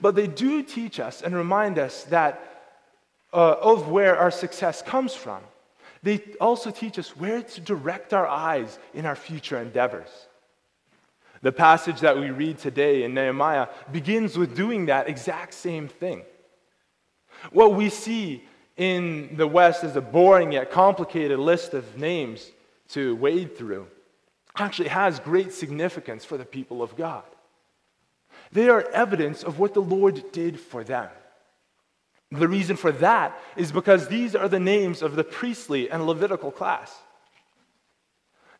But 0.00 0.14
they 0.14 0.26
do 0.26 0.62
teach 0.62 1.00
us 1.00 1.22
and 1.22 1.34
remind 1.34 1.78
us 1.78 2.04
that 2.04 2.57
uh, 3.32 3.56
of 3.60 3.88
where 3.88 4.16
our 4.16 4.30
success 4.30 4.82
comes 4.82 5.14
from. 5.14 5.42
They 6.02 6.22
also 6.40 6.70
teach 6.70 6.98
us 6.98 7.16
where 7.16 7.42
to 7.42 7.60
direct 7.60 8.14
our 8.14 8.26
eyes 8.26 8.78
in 8.94 9.04
our 9.04 9.16
future 9.16 9.58
endeavors. 9.58 10.08
The 11.42 11.52
passage 11.52 12.00
that 12.00 12.18
we 12.18 12.30
read 12.30 12.58
today 12.58 13.04
in 13.04 13.14
Nehemiah 13.14 13.68
begins 13.92 14.36
with 14.36 14.56
doing 14.56 14.86
that 14.86 15.08
exact 15.08 15.54
same 15.54 15.88
thing. 15.88 16.22
What 17.52 17.74
we 17.74 17.90
see 17.90 18.44
in 18.76 19.36
the 19.36 19.46
West 19.46 19.84
as 19.84 19.96
a 19.96 20.00
boring 20.00 20.52
yet 20.52 20.70
complicated 20.70 21.38
list 21.38 21.74
of 21.74 21.96
names 21.96 22.50
to 22.90 23.14
wade 23.16 23.56
through 23.56 23.86
actually 24.56 24.88
has 24.88 25.20
great 25.20 25.52
significance 25.52 26.24
for 26.24 26.36
the 26.36 26.44
people 26.44 26.82
of 26.82 26.96
God. 26.96 27.24
They 28.50 28.68
are 28.68 28.88
evidence 28.92 29.42
of 29.42 29.58
what 29.58 29.74
the 29.74 29.80
Lord 29.80 30.32
did 30.32 30.58
for 30.58 30.82
them. 30.82 31.10
The 32.30 32.48
reason 32.48 32.76
for 32.76 32.92
that 32.92 33.38
is 33.56 33.72
because 33.72 34.08
these 34.08 34.36
are 34.36 34.48
the 34.48 34.60
names 34.60 35.00
of 35.02 35.16
the 35.16 35.24
priestly 35.24 35.90
and 35.90 36.06
Levitical 36.06 36.50
class. 36.50 36.94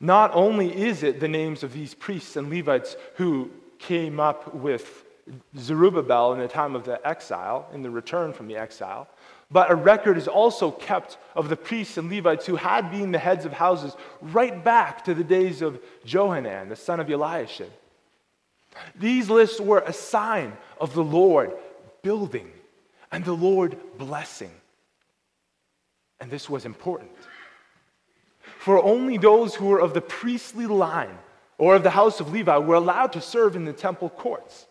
Not 0.01 0.31
only 0.35 0.75
is 0.75 1.03
it 1.03 1.21
the 1.21 1.29
names 1.29 1.63
of 1.63 1.73
these 1.73 1.93
priests 1.93 2.37
and 2.37 2.49
Levites 2.51 2.97
who 3.17 3.51
came 3.79 4.21
up 4.21 4.55
with 4.55 5.05
Zerubbabel 5.59 6.33
in 6.33 6.39
the 6.39 6.49
time 6.49 6.75
of 6.75 6.85
the 6.85 7.07
exile, 7.07 7.69
in 7.75 7.83
the 7.83 7.91
return 7.91 8.33
from 8.33 8.49
the 8.49 8.57
exile, 8.57 9.07
but 9.51 9.71
a 9.71 9.75
record 9.75 10.17
is 10.17 10.29
also 10.29 10.71
kept 10.71 11.19
of 11.35 11.49
the 11.49 11.57
priests 11.57 11.99
and 11.99 12.11
Levites 12.11 12.47
who 12.47 12.57
had 12.57 12.91
been 12.91 13.13
the 13.13 13.19
heads 13.19 13.45
of 13.45 13.53
houses 13.53 13.97
right 14.21 14.63
back 14.65 15.05
to 15.05 15.15
the 15.15 15.25
days 15.25 15.61
of 15.61 15.79
Johanan, 16.05 16.69
the 16.69 16.77
son 16.77 17.01
of 17.01 17.11
Eliashib. 17.11 17.71
These 18.95 19.29
lists 19.29 19.61
were 19.61 19.81
a 19.81 19.93
sign 19.93 20.57
of 20.81 20.95
the 20.95 21.05
Lord 21.05 21.53
building 22.03 22.51
and 23.11 23.25
the 23.25 23.33
Lord 23.33 23.77
blessing. 23.97 24.51
And 26.21 26.31
this 26.31 26.49
was 26.51 26.65
important. 26.65 27.11
For 28.59 28.83
only 28.83 29.19
those 29.19 29.55
who 29.55 29.67
were 29.67 29.81
of 29.81 29.95
the 29.95 30.01
priestly 30.01 30.67
line 30.67 31.17
or 31.59 31.75
of 31.75 31.83
the 31.83 31.91
house 31.91 32.21
of 32.21 32.33
Levi 32.33 32.59
were 32.59 32.75
allowed 32.75 33.13
to 33.13 33.21
serve 33.21 33.57
in 33.57 33.65
the 33.65 33.73
temple 33.73 34.11
courts. 34.11 34.67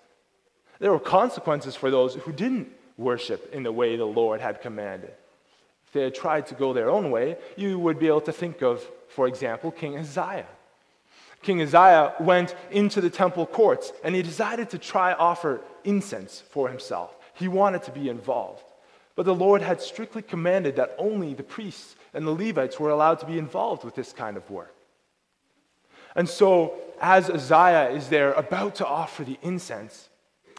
There 0.79 0.91
were 0.91 0.99
consequences 0.99 1.75
for 1.75 1.89
those 1.89 2.15
who 2.15 2.31
didn't 2.31 2.69
worship 2.97 3.53
in 3.53 3.63
the 3.63 3.71
way 3.71 3.95
the 3.95 4.05
Lord 4.05 4.41
had 4.41 4.61
commanded. 4.61 5.13
If 5.87 5.93
they 5.93 6.03
had 6.03 6.15
tried 6.15 6.47
to 6.47 6.55
go 6.55 6.73
their 6.73 6.89
own 6.89 7.11
way, 7.11 7.37
you 7.55 7.79
would 7.79 7.99
be 7.99 8.07
able 8.07 8.21
to 8.21 8.33
think 8.33 8.61
of, 8.61 8.85
for 9.07 9.27
example, 9.27 9.71
King 9.71 9.97
Uzziah. 9.97 10.47
King 11.41 11.61
Uzziah 11.61 12.13
went 12.19 12.55
into 12.71 12.99
the 12.99 13.09
temple 13.09 13.45
courts 13.45 13.93
and 14.03 14.15
he 14.15 14.21
decided 14.21 14.69
to 14.71 14.77
try 14.77 15.13
offer 15.13 15.61
incense 15.83 16.43
for 16.49 16.67
himself. 16.67 17.16
He 17.37 17.47
wanted 17.47 17.83
to 17.83 17.91
be 17.91 18.09
involved. 18.09 18.63
But 19.15 19.25
the 19.25 19.35
Lord 19.35 19.61
had 19.61 19.81
strictly 19.81 20.21
commanded 20.21 20.75
that 20.75 20.95
only 20.97 21.33
the 21.33 21.43
priests 21.43 21.95
and 22.13 22.25
the 22.25 22.31
Levites 22.31 22.79
were 22.79 22.89
allowed 22.89 23.19
to 23.19 23.25
be 23.25 23.37
involved 23.37 23.83
with 23.83 23.95
this 23.95 24.13
kind 24.13 24.37
of 24.37 24.49
work. 24.49 24.75
And 26.15 26.27
so, 26.27 26.73
as 26.99 27.29
Uzziah 27.29 27.91
is 27.91 28.09
there 28.09 28.33
about 28.33 28.75
to 28.75 28.87
offer 28.87 29.23
the 29.23 29.37
incense, 29.41 30.09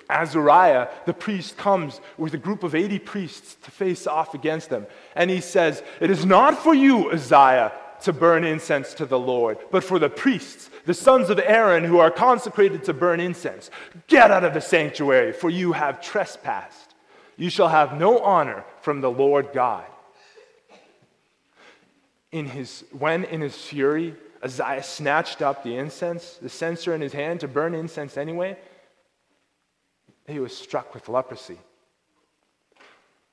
Azariah, 0.09 0.89
the 1.05 1.13
priest, 1.13 1.57
comes 1.57 2.01
with 2.17 2.33
a 2.35 2.39
group 2.39 2.63
of 2.63 2.75
80 2.75 3.01
priests 3.01 3.57
to 3.63 3.71
face 3.71 4.07
off 4.07 4.35
against 4.35 4.71
them. 4.71 4.87
And 5.15 5.31
he 5.31 5.41
says, 5.41 5.83
It 6.01 6.11
is 6.11 6.25
not 6.25 6.59
for 6.59 6.75
you, 6.75 7.11
Uzziah, 7.11 7.73
to 8.03 8.13
burn 8.13 8.45
incense 8.45 8.95
to 8.95 9.07
the 9.07 9.19
Lord, 9.19 9.59
but 9.71 9.85
for 9.85 9.99
the 9.99 10.09
priests, 10.09 10.71
the 10.87 10.95
sons 10.95 11.31
of 11.31 11.39
Aaron, 11.39 11.85
who 11.85 11.99
are 11.99 12.11
consecrated 12.11 12.85
to 12.85 12.95
burn 12.95 13.21
incense. 13.21 13.71
Get 14.07 14.31
out 14.31 14.45
of 14.45 14.55
the 14.55 14.61
sanctuary, 14.61 15.33
for 15.33 15.51
you 15.51 15.73
have 15.73 16.01
trespassed. 16.01 16.95
You 17.37 17.51
shall 17.51 17.69
have 17.69 17.99
no 17.99 18.19
honor 18.19 18.65
from 18.81 19.01
the 19.01 19.11
Lord 19.11 19.51
God. 19.53 19.85
In 22.33 22.47
his, 22.47 22.85
when 22.91 23.25
in 23.25 23.41
his 23.41 23.57
fury, 23.57 24.15
Uzziah 24.43 24.83
snatched 24.83 25.43
up 25.43 25.63
the 25.63 25.77
incense, 25.77 26.35
the 26.35 26.49
censer 26.49 26.95
in 26.95 27.01
his 27.01 27.13
hand 27.13 27.41
to 27.41 27.49
burn 27.49 27.75
incense 27.75 28.17
anyway, 28.17 28.57
he 30.27 30.39
was 30.39 30.57
struck 30.57 30.95
with 30.95 31.09
leprosy. 31.09 31.59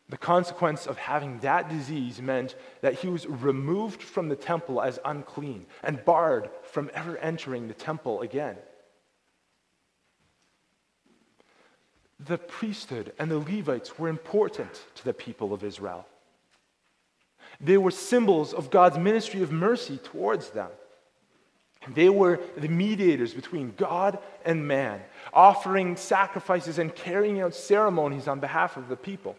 The 0.08 0.18
consequence 0.18 0.86
of 0.86 0.98
having 0.98 1.40
that 1.40 1.68
disease 1.68 2.22
meant 2.22 2.56
that 2.82 2.94
he 2.94 3.08
was 3.08 3.26
removed 3.26 4.04
from 4.04 4.30
the 4.30 4.36
temple 4.36 4.82
as 4.82 5.00
unclean 5.04 5.66
and 5.82 6.06
barred 6.06 6.50
from 6.62 6.92
ever 6.94 7.18
entering 7.18 7.68
the 7.68 7.74
temple 7.74 8.22
again. 8.22 8.58
The 12.20 12.38
priesthood 12.38 13.14
and 13.18 13.32
the 13.32 13.40
Levites 13.40 13.98
were 13.98 14.08
important 14.08 14.86
to 14.96 15.04
the 15.04 15.14
people 15.14 15.54
of 15.54 15.64
Israel. 15.64 16.08
They 17.60 17.78
were 17.78 17.92
symbols 17.92 18.54
of 18.54 18.70
God's 18.70 18.98
ministry 18.98 19.42
of 19.42 19.52
mercy 19.52 19.98
towards 19.98 20.50
them. 20.52 20.70
They 21.88 22.10
were 22.10 22.40
the 22.58 22.68
mediators 22.68 23.34
between 23.34 23.74
God 23.76 24.20
and 24.44 24.68
man, 24.68 25.02
offering 25.34 25.98
sacrifices 25.98 26.80
and 26.80 26.94
carrying 26.94 27.42
out 27.42 27.54
ceremonies 27.54 28.28
on 28.28 28.40
behalf 28.40 28.78
of 28.78 28.88
the 28.88 28.96
people. 28.96 29.36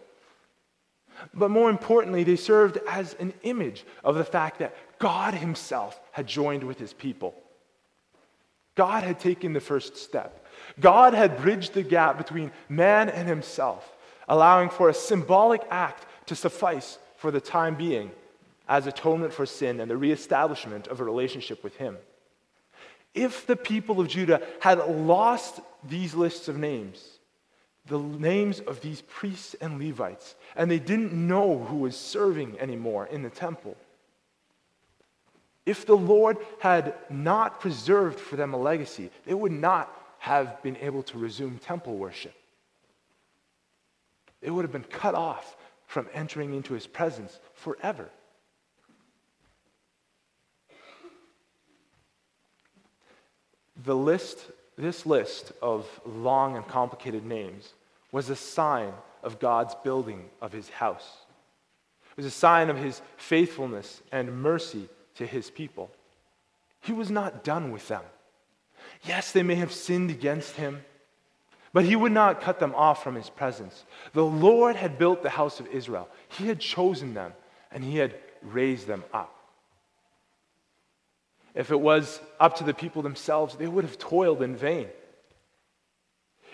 But 1.35 1.51
more 1.51 1.71
importantly, 1.71 2.25
they 2.25 2.37
served 2.37 2.79
as 2.89 3.15
an 3.15 3.33
image 3.43 3.85
of 4.05 4.17
the 4.17 4.25
fact 4.25 4.59
that 4.59 4.75
God 4.99 5.35
Himself 5.35 6.01
had 6.13 6.27
joined 6.27 6.65
with 6.65 6.79
His 6.79 6.93
people. 6.93 7.35
God 8.75 9.03
had 9.03 9.19
taken 9.19 9.53
the 9.53 9.61
first 9.61 9.97
step. 9.97 10.47
God 10.81 11.15
had 11.15 11.39
bridged 11.39 11.75
the 11.75 11.83
gap 11.83 12.19
between 12.19 12.53
man 12.69 13.09
and 13.09 13.29
Himself, 13.29 13.97
allowing 14.29 14.69
for 14.69 14.89
a 14.89 14.95
symbolic 14.95 15.63
act 15.71 16.07
to 16.27 16.37
suffice 16.37 16.99
for 17.17 17.31
the 17.31 17.41
time 17.41 17.75
being 17.75 18.11
as 18.69 18.87
atonement 18.87 19.33
for 19.33 19.47
sin 19.47 19.81
and 19.81 19.91
the 19.91 19.97
reestablishment 19.97 20.89
of 20.89 21.00
a 21.00 21.05
relationship 21.05 21.63
with 21.65 21.76
Him. 21.76 21.97
If 23.15 23.47
the 23.47 23.57
people 23.57 24.00
of 24.00 24.09
Judah 24.09 24.43
had 24.61 24.79
lost 24.79 25.61
these 25.83 26.15
lists 26.15 26.49
of 26.49 26.59
names, 26.59 27.16
the 27.89 27.99
names 27.99 28.61
of 28.61 28.81
these 28.81 29.03
priests 29.03 29.55
and 29.61 29.79
Levites, 29.81 30.35
and 30.57 30.71
they 30.71 30.79
didn't 30.79 31.13
know 31.13 31.65
who 31.65 31.77
was 31.77 31.97
serving 31.97 32.59
anymore 32.59 33.07
in 33.07 33.23
the 33.23 33.31
temple. 33.31 33.77
If 35.65 35.87
the 35.87 35.97
Lord 35.97 36.39
had 36.61 36.95
not 37.11 37.61
preserved 37.61 38.21
for 38.21 38.37
them 38.37 38.55
a 38.55 38.57
legacy, 38.57 39.11
they 39.25 39.35
would 39.35 39.53
not 39.53 39.93
have 40.19 40.63
been 40.63 40.77
able 40.79 41.03
to 41.05 41.19
resume 41.19 41.59
temple 41.59 41.97
worship. 41.97 42.35
They 44.41 44.51
would 44.51 44.65
have 44.65 44.73
been 44.73 44.85
cut 44.85 45.15
off 45.15 45.57
from 45.87 46.09
entering 46.13 46.55
into 46.55 46.75
his 46.75 46.87
presence 46.87 47.39
forever. 47.55 48.09
The 53.85 53.95
list, 53.95 54.39
this 54.77 55.05
list 55.05 55.53
of 55.63 55.87
long 56.05 56.57
and 56.57 56.67
complicated 56.67 57.25
names 57.25 57.73
was 58.17 58.31
a 58.31 58.35
sign 58.35 58.95
of 59.23 59.39
God's 59.39 59.75
building 59.85 60.31
of 60.41 60.50
his 60.50 60.71
house. 60.71 61.26
It 62.13 62.17
was 62.17 62.25
a 62.25 62.31
sign 62.31 62.71
of 62.71 62.79
his 62.79 63.02
faithfulness 63.19 64.00
and 64.11 64.41
mercy 64.41 64.89
to 65.17 65.26
his 65.26 65.50
people. 65.50 65.91
He 66.81 66.93
was 66.93 67.11
not 67.11 67.45
done 67.45 67.73
with 67.73 67.87
them. 67.89 68.00
Yes, 69.05 69.33
they 69.33 69.43
may 69.43 69.57
have 69.57 69.71
sinned 69.71 70.11
against 70.11 70.57
him, 70.57 70.83
but 71.75 71.85
he 71.85 71.95
would 71.95 72.11
not 72.11 72.41
cut 72.41 72.59
them 72.59 72.75
off 72.75 73.05
from 73.05 73.17
his 73.17 73.29
presence. 73.29 73.85
The 74.15 74.25
Lord 74.25 74.76
had 74.76 74.97
built 74.97 75.23
the 75.23 75.29
house 75.29 75.61
of 75.61 75.67
Israel, 75.67 76.09
he 76.39 76.49
had 76.49 76.59
chosen 76.59 77.13
them, 77.13 77.35
and 77.71 77.85
he 77.85 77.99
had 77.99 78.15
raised 78.41 78.87
them 78.87 79.05
up. 79.13 79.37
If 81.55 81.71
it 81.71 81.81
was 81.81 82.19
up 82.41 82.57
to 82.57 82.65
the 82.65 82.73
people 82.73 83.02
themselves, 83.02 83.57
they 83.57 83.69
would 83.69 83.85
have 83.85 83.99
toiled 83.99 84.41
in 84.41 84.57
vain. 84.57 84.89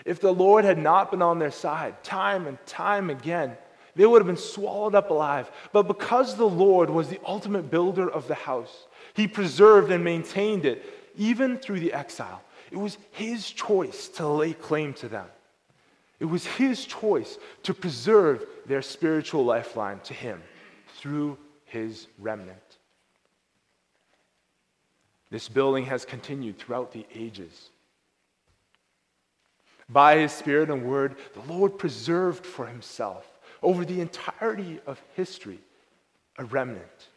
If 0.05 0.19
the 0.19 0.33
Lord 0.33 0.65
had 0.65 0.77
not 0.77 1.11
been 1.11 1.21
on 1.21 1.39
their 1.39 1.51
side, 1.51 2.03
time 2.03 2.47
and 2.47 2.63
time 2.65 3.09
again, 3.09 3.57
they 3.95 4.05
would 4.05 4.21
have 4.21 4.27
been 4.27 4.37
swallowed 4.37 4.95
up 4.95 5.11
alive. 5.11 5.51
But 5.71 5.87
because 5.87 6.35
the 6.35 6.47
Lord 6.47 6.89
was 6.89 7.09
the 7.09 7.19
ultimate 7.25 7.69
builder 7.69 8.09
of 8.09 8.27
the 8.27 8.35
house, 8.35 8.87
he 9.13 9.27
preserved 9.27 9.91
and 9.91 10.03
maintained 10.03 10.65
it 10.65 10.83
even 11.15 11.57
through 11.57 11.79
the 11.79 11.93
exile. 11.93 12.41
It 12.71 12.77
was 12.77 12.97
his 13.11 13.49
choice 13.49 14.07
to 14.09 14.27
lay 14.27 14.53
claim 14.53 14.93
to 14.95 15.07
them. 15.07 15.27
It 16.19 16.25
was 16.25 16.45
his 16.45 16.85
choice 16.85 17.37
to 17.63 17.73
preserve 17.73 18.45
their 18.65 18.81
spiritual 18.81 19.45
lifeline 19.45 19.99
to 20.05 20.13
him 20.13 20.41
through 20.97 21.37
his 21.65 22.07
remnant. 22.17 22.57
This 25.29 25.49
building 25.49 25.85
has 25.85 26.05
continued 26.05 26.57
throughout 26.57 26.91
the 26.91 27.05
ages. 27.13 27.69
By 29.89 30.17
his 30.17 30.31
Spirit 30.31 30.69
and 30.69 30.85
Word, 30.85 31.15
the 31.33 31.53
Lord 31.53 31.77
preserved 31.77 32.45
for 32.45 32.65
himself 32.65 33.27
over 33.61 33.85
the 33.85 34.01
entirety 34.01 34.79
of 34.85 35.01
history 35.15 35.59
a 36.37 36.45
remnant. 36.45 37.09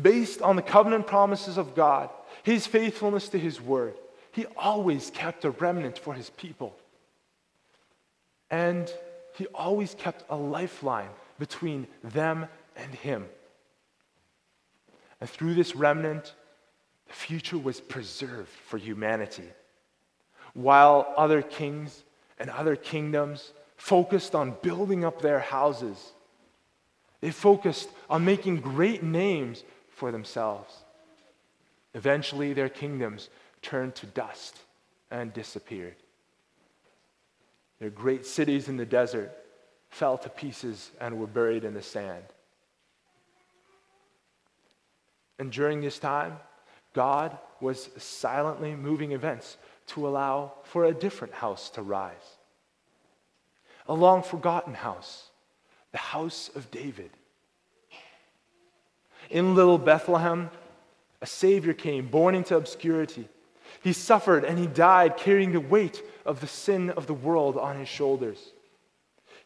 Based 0.00 0.40
on 0.40 0.56
the 0.56 0.62
covenant 0.62 1.06
promises 1.06 1.58
of 1.58 1.74
God, 1.74 2.10
his 2.42 2.66
faithfulness 2.66 3.28
to 3.30 3.38
his 3.38 3.60
Word, 3.60 3.94
he 4.32 4.46
always 4.56 5.10
kept 5.10 5.44
a 5.44 5.50
remnant 5.50 5.98
for 5.98 6.14
his 6.14 6.30
people. 6.30 6.76
And 8.50 8.92
he 9.36 9.46
always 9.48 9.94
kept 9.94 10.24
a 10.30 10.36
lifeline 10.36 11.10
between 11.38 11.86
them 12.04 12.46
and 12.76 12.94
him. 12.94 13.26
And 15.20 15.28
through 15.28 15.54
this 15.54 15.74
remnant, 15.74 16.34
the 17.08 17.14
future 17.14 17.58
was 17.58 17.80
preserved 17.80 18.48
for 18.48 18.78
humanity 18.78 19.50
while 20.54 21.12
other 21.16 21.42
kings 21.42 22.02
and 22.38 22.50
other 22.50 22.76
kingdoms 22.76 23.52
focused 23.76 24.34
on 24.34 24.56
building 24.62 25.04
up 25.04 25.22
their 25.22 25.40
houses. 25.40 26.12
They 27.20 27.30
focused 27.30 27.88
on 28.08 28.24
making 28.24 28.60
great 28.60 29.02
names 29.02 29.62
for 29.90 30.10
themselves. 30.10 30.74
Eventually, 31.94 32.52
their 32.52 32.68
kingdoms 32.68 33.28
turned 33.62 33.94
to 33.96 34.06
dust 34.06 34.56
and 35.10 35.32
disappeared. 35.32 35.96
Their 37.78 37.90
great 37.90 38.26
cities 38.26 38.68
in 38.68 38.76
the 38.76 38.86
desert 38.86 39.32
fell 39.88 40.16
to 40.18 40.28
pieces 40.28 40.90
and 41.00 41.18
were 41.18 41.26
buried 41.26 41.64
in 41.64 41.74
the 41.74 41.82
sand. 41.82 42.24
And 45.38 45.50
during 45.50 45.80
this 45.80 45.98
time, 45.98 46.36
God 46.92 47.36
was 47.60 47.88
silently 47.96 48.74
moving 48.74 49.12
events 49.12 49.56
to 49.90 50.06
allow 50.06 50.52
for 50.64 50.84
a 50.84 50.94
different 50.94 51.34
house 51.34 51.70
to 51.70 51.82
rise. 51.82 52.14
A 53.88 53.94
long 53.94 54.22
forgotten 54.22 54.74
house, 54.74 55.30
the 55.92 55.98
house 55.98 56.50
of 56.54 56.70
David. 56.70 57.10
In 59.30 59.54
little 59.54 59.78
Bethlehem, 59.78 60.50
a 61.20 61.26
Savior 61.26 61.74
came, 61.74 62.08
born 62.08 62.34
into 62.34 62.56
obscurity. 62.56 63.28
He 63.82 63.92
suffered 63.92 64.44
and 64.44 64.58
he 64.58 64.66
died 64.66 65.16
carrying 65.16 65.52
the 65.52 65.60
weight 65.60 66.02
of 66.24 66.40
the 66.40 66.46
sin 66.46 66.90
of 66.90 67.06
the 67.06 67.14
world 67.14 67.56
on 67.56 67.78
his 67.78 67.88
shoulders. 67.88 68.38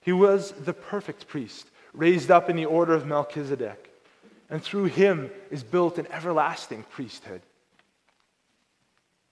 He 0.00 0.12
was 0.12 0.52
the 0.52 0.74
perfect 0.74 1.26
priest, 1.26 1.70
raised 1.92 2.30
up 2.30 2.50
in 2.50 2.56
the 2.56 2.66
order 2.66 2.94
of 2.94 3.06
Melchizedek, 3.06 3.90
and 4.50 4.62
through 4.62 4.86
him 4.86 5.30
is 5.50 5.62
built 5.62 5.98
an 5.98 6.06
everlasting 6.12 6.84
priesthood. 6.90 7.40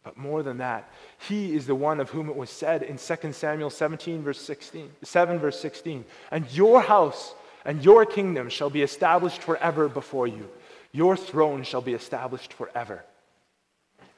But 0.02 0.16
more 0.16 0.42
than 0.42 0.58
that, 0.58 0.90
he 1.28 1.54
is 1.54 1.66
the 1.66 1.74
one 1.74 2.00
of 2.00 2.10
whom 2.10 2.28
it 2.28 2.36
was 2.36 2.50
said 2.50 2.82
in 2.82 2.98
2 2.98 3.32
Samuel 3.32 3.70
17, 3.70 4.22
verse 4.22 4.40
16, 4.40 4.90
7, 5.02 5.38
verse 5.38 5.60
16, 5.60 6.04
and 6.30 6.50
your 6.52 6.80
house 6.80 7.34
and 7.64 7.84
your 7.84 8.04
kingdom 8.04 8.48
shall 8.48 8.70
be 8.70 8.82
established 8.82 9.42
forever 9.42 9.88
before 9.88 10.26
you. 10.26 10.48
Your 10.90 11.16
throne 11.16 11.62
shall 11.62 11.80
be 11.80 11.94
established 11.94 12.52
forever. 12.52 13.04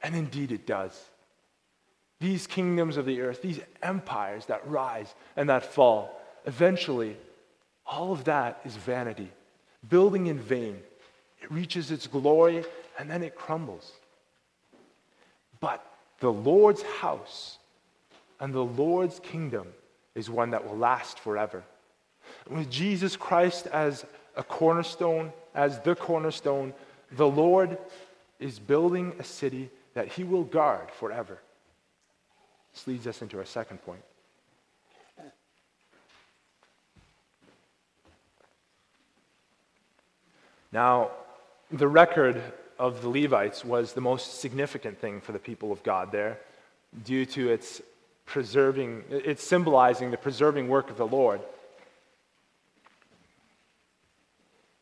And 0.01 0.15
indeed 0.15 0.51
it 0.51 0.65
does. 0.65 0.99
These 2.19 2.47
kingdoms 2.47 2.97
of 2.97 3.05
the 3.05 3.21
earth, 3.21 3.41
these 3.41 3.59
empires 3.83 4.45
that 4.47 4.67
rise 4.67 5.13
and 5.35 5.49
that 5.49 5.73
fall, 5.73 6.19
eventually, 6.45 7.17
all 7.85 8.11
of 8.11 8.23
that 8.23 8.61
is 8.65 8.75
vanity, 8.75 9.29
building 9.87 10.27
in 10.27 10.39
vain. 10.39 10.81
It 11.41 11.51
reaches 11.51 11.91
its 11.91 12.07
glory 12.07 12.63
and 12.97 13.09
then 13.09 13.21
it 13.21 13.35
crumbles. 13.35 13.91
But 15.59 15.85
the 16.19 16.31
Lord's 16.31 16.81
house 16.81 17.57
and 18.39 18.53
the 18.53 18.63
Lord's 18.63 19.19
kingdom 19.19 19.67
is 20.13 20.29
one 20.29 20.51
that 20.51 20.65
will 20.67 20.77
last 20.77 21.19
forever. 21.19 21.63
With 22.49 22.69
Jesus 22.69 23.15
Christ 23.15 23.67
as 23.67 24.05
a 24.35 24.43
cornerstone, 24.43 25.31
as 25.53 25.79
the 25.79 25.95
cornerstone, 25.95 26.73
the 27.11 27.27
Lord 27.27 27.77
is 28.39 28.59
building 28.59 29.13
a 29.19 29.23
city 29.23 29.69
that 29.93 30.07
he 30.07 30.23
will 30.23 30.43
guard 30.43 30.91
forever. 30.91 31.39
This 32.73 32.87
leads 32.87 33.07
us 33.07 33.21
into 33.21 33.37
our 33.37 33.45
second 33.45 33.77
point. 33.83 34.01
Now, 40.71 41.11
the 41.71 41.87
record 41.87 42.41
of 42.77 43.01
the 43.01 43.09
Levites 43.09 43.63
was 43.63 43.93
the 43.93 44.01
most 44.01 44.39
significant 44.39 44.99
thing 44.99 45.21
for 45.21 45.31
the 45.31 45.39
people 45.39 45.71
of 45.71 45.83
God 45.83 46.11
there 46.11 46.39
due 47.03 47.25
to 47.25 47.49
its 47.49 47.81
preserving, 48.25 49.03
it's 49.09 49.43
symbolizing 49.43 50.11
the 50.11 50.17
preserving 50.17 50.67
work 50.67 50.89
of 50.89 50.97
the 50.97 51.07
Lord. 51.07 51.41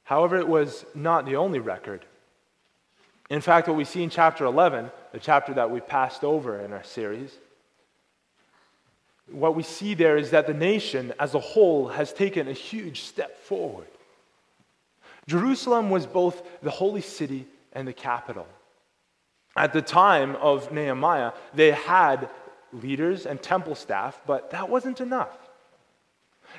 However, 0.03 0.37
it 0.37 0.47
was 0.47 0.85
not 0.93 1.25
the 1.25 1.35
only 1.35 1.59
record. 1.59 2.05
In 3.29 3.41
fact, 3.41 3.67
what 3.67 3.77
we 3.77 3.85
see 3.85 4.03
in 4.03 4.09
chapter 4.09 4.45
11, 4.45 4.91
the 5.11 5.19
chapter 5.19 5.53
that 5.53 5.71
we 5.71 5.79
passed 5.79 6.23
over 6.23 6.59
in 6.59 6.73
our 6.73 6.83
series, 6.83 7.37
what 9.31 9.55
we 9.55 9.63
see 9.63 9.93
there 9.93 10.17
is 10.17 10.31
that 10.31 10.47
the 10.47 10.53
nation 10.53 11.13
as 11.19 11.33
a 11.33 11.39
whole 11.39 11.87
has 11.87 12.11
taken 12.13 12.47
a 12.47 12.53
huge 12.53 13.01
step 13.01 13.39
forward. 13.39 13.87
Jerusalem 15.25 15.89
was 15.89 16.05
both 16.05 16.43
the 16.61 16.69
holy 16.69 17.01
city 17.01 17.47
and 17.73 17.87
the 17.87 17.93
capital. 17.93 18.47
At 19.55 19.73
the 19.73 19.81
time 19.81 20.35
of 20.37 20.71
Nehemiah, 20.71 21.33
they 21.53 21.71
had 21.71 22.29
leaders 22.71 23.25
and 23.25 23.41
temple 23.41 23.75
staff, 23.75 24.19
but 24.25 24.51
that 24.51 24.69
wasn't 24.69 25.01
enough. 25.01 25.37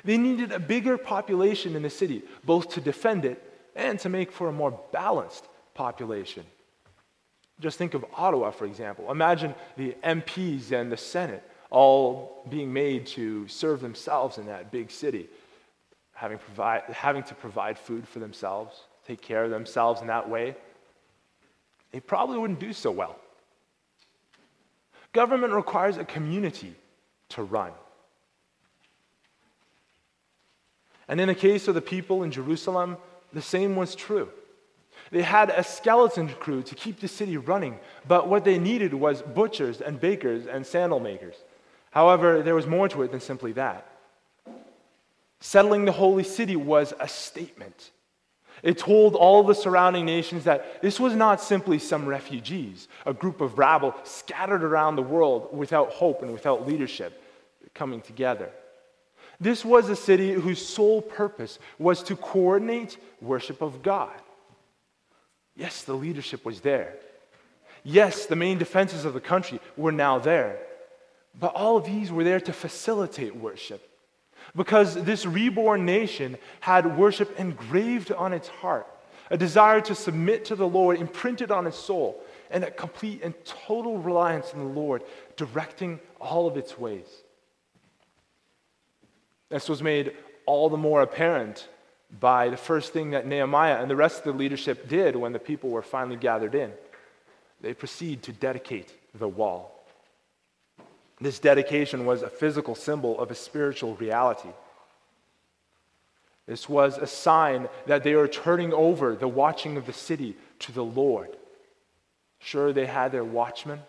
They 0.03 0.17
needed 0.17 0.51
a 0.51 0.59
bigger 0.59 0.97
population 0.97 1.75
in 1.75 1.81
the 1.83 1.89
city, 1.89 2.23
both 2.43 2.69
to 2.73 2.81
defend 2.81 3.25
it 3.25 3.41
and 3.75 3.99
to 3.99 4.09
make 4.09 4.31
for 4.31 4.47
a 4.47 4.53
more 4.53 4.79
balanced 4.91 5.47
population. 5.73 6.45
Just 7.59 7.77
think 7.77 7.93
of 7.93 8.05
Ottawa, 8.13 8.51
for 8.51 8.65
example. 8.65 9.09
Imagine 9.11 9.55
the 9.77 9.95
MPs 10.03 10.71
and 10.71 10.91
the 10.91 10.97
Senate 10.97 11.43
all 11.69 12.45
being 12.49 12.71
made 12.71 13.05
to 13.05 13.47
serve 13.47 13.81
themselves 13.81 14.37
in 14.37 14.45
that 14.45 14.71
big 14.71 14.91
city, 14.91 15.27
having, 16.13 16.37
provide, 16.37 16.83
having 16.91 17.23
to 17.23 17.35
provide 17.35 17.77
food 17.77 18.07
for 18.07 18.19
themselves, 18.19 18.83
take 19.07 19.21
care 19.21 19.43
of 19.43 19.51
themselves 19.51 20.01
in 20.01 20.07
that 20.07 20.29
way. 20.29 20.55
They 21.95 22.01
probably 22.01 22.37
wouldn't 22.37 22.59
do 22.59 22.73
so 22.73 22.91
well. 22.91 23.15
Government 25.13 25.53
requires 25.53 25.95
a 25.95 26.03
community 26.03 26.75
to 27.29 27.41
run. 27.41 27.71
And 31.07 31.21
in 31.21 31.29
the 31.29 31.35
case 31.35 31.69
of 31.69 31.73
the 31.73 31.81
people 31.81 32.23
in 32.23 32.31
Jerusalem, 32.31 32.97
the 33.31 33.41
same 33.41 33.77
was 33.77 33.95
true. 33.95 34.27
They 35.11 35.21
had 35.21 35.49
a 35.51 35.63
skeleton 35.63 36.27
crew 36.27 36.63
to 36.63 36.75
keep 36.75 36.99
the 36.99 37.07
city 37.07 37.37
running, 37.37 37.79
but 38.05 38.27
what 38.27 38.43
they 38.43 38.59
needed 38.59 38.93
was 38.93 39.21
butchers 39.21 39.79
and 39.79 39.97
bakers 39.97 40.47
and 40.47 40.67
sandal 40.67 40.99
makers. 40.99 41.35
However, 41.91 42.41
there 42.41 42.55
was 42.55 42.67
more 42.67 42.89
to 42.89 43.03
it 43.03 43.11
than 43.11 43.21
simply 43.21 43.53
that. 43.53 43.87
Settling 45.39 45.85
the 45.85 45.93
holy 45.93 46.25
city 46.25 46.57
was 46.57 46.93
a 46.99 47.07
statement. 47.07 47.91
It 48.63 48.77
told 48.77 49.15
all 49.15 49.43
the 49.43 49.53
surrounding 49.53 50.05
nations 50.05 50.45
that 50.45 50.81
this 50.81 50.99
was 50.99 51.13
not 51.13 51.41
simply 51.41 51.79
some 51.79 52.05
refugees, 52.05 52.87
a 53.05 53.13
group 53.13 53.41
of 53.41 53.57
rabble 53.57 53.93
scattered 54.03 54.63
around 54.63 54.95
the 54.95 55.01
world 55.01 55.55
without 55.55 55.91
hope 55.91 56.21
and 56.21 56.31
without 56.31 56.67
leadership 56.67 57.21
coming 57.73 58.01
together. 58.01 58.49
This 59.39 59.65
was 59.65 59.89
a 59.89 59.95
city 59.95 60.31
whose 60.31 60.65
sole 60.65 61.01
purpose 61.01 61.59
was 61.77 62.01
to 62.03 62.15
coordinate 62.15 62.97
worship 63.21 63.61
of 63.61 63.83
God. 63.83 64.13
Yes, 65.55 65.83
the 65.83 65.93
leadership 65.93 66.45
was 66.45 66.61
there. 66.61 66.95
Yes, 67.83 68.25
the 68.25 68.35
main 68.35 68.57
defenses 68.57 69.05
of 69.05 69.13
the 69.13 69.21
country 69.21 69.59
were 69.77 69.91
now 69.91 70.19
there. 70.19 70.57
But 71.39 71.53
all 71.53 71.77
of 71.77 71.85
these 71.85 72.11
were 72.11 72.23
there 72.23 72.39
to 72.39 72.53
facilitate 72.53 73.35
worship. 73.35 73.87
Because 74.55 74.95
this 75.03 75.25
reborn 75.25 75.85
nation 75.85 76.37
had 76.61 76.97
worship 76.97 77.39
engraved 77.39 78.11
on 78.11 78.31
its 78.31 78.47
heart, 78.47 78.87
a 79.29 79.37
desire 79.37 79.81
to 79.81 79.95
submit 79.95 80.45
to 80.45 80.55
the 80.55 80.67
Lord 80.67 80.97
imprinted 80.97 81.51
on 81.51 81.67
its 81.67 81.77
soul, 81.77 82.23
and 82.49 82.63
a 82.63 82.71
complete 82.71 83.21
and 83.23 83.33
total 83.43 83.97
reliance 83.97 84.53
on 84.53 84.59
the 84.59 84.79
Lord 84.79 85.03
directing 85.35 85.99
all 86.21 86.47
of 86.47 86.57
its 86.57 86.77
ways. 86.77 87.07
This 89.49 89.67
was 89.67 89.83
made 89.83 90.13
all 90.45 90.69
the 90.69 90.77
more 90.77 91.01
apparent 91.01 91.67
by 92.19 92.49
the 92.49 92.57
first 92.57 92.93
thing 92.93 93.11
that 93.11 93.27
Nehemiah 93.27 93.81
and 93.81 93.89
the 93.89 93.95
rest 93.95 94.19
of 94.19 94.23
the 94.25 94.39
leadership 94.39 94.87
did 94.87 95.15
when 95.15 95.33
the 95.33 95.39
people 95.39 95.69
were 95.69 95.81
finally 95.81 96.15
gathered 96.15 96.55
in. 96.55 96.71
They 97.61 97.73
proceed 97.73 98.23
to 98.23 98.31
dedicate 98.31 98.93
the 99.13 99.27
wall. 99.27 99.74
This 101.25 101.39
dedication 101.39 102.05
was 102.05 102.21
a 102.21 102.29
physical 102.29 102.75
symbol 102.75 103.19
of 103.19 103.31
a 103.31 103.33
spiritual 103.33 103.95
reality. 103.95 104.51
This 106.45 106.69
was 106.69 106.99
a 106.99 107.07
sign 107.07 107.67
that 107.87 108.03
they 108.03 108.13
were 108.13 108.27
turning 108.27 108.71
over 108.71 109.15
the 109.15 109.27
watching 109.27 109.75
of 109.75 109.87
the 109.87 109.91
city 109.91 110.35
to 110.59 110.71
the 110.71 110.83
Lord. 110.85 111.35
Sure, 112.37 112.71
they 112.71 112.85
had 112.85 113.11
their 113.11 113.23
watchmen, 113.23 113.79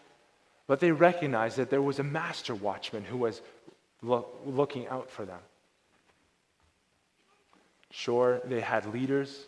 but 0.67 0.81
they 0.81 0.93
recognized 0.93 1.59
that 1.59 1.69
there 1.69 1.83
was 1.83 1.99
a 1.99 2.03
master 2.03 2.55
watchman 2.55 3.05
who 3.05 3.19
was 3.19 3.43
lo- 4.01 4.29
looking 4.47 4.89
out 4.89 5.11
for 5.11 5.27
them. 5.27 5.41
Sure, 7.91 8.41
they 8.47 8.63
had 8.63 8.95
leaders, 8.95 9.45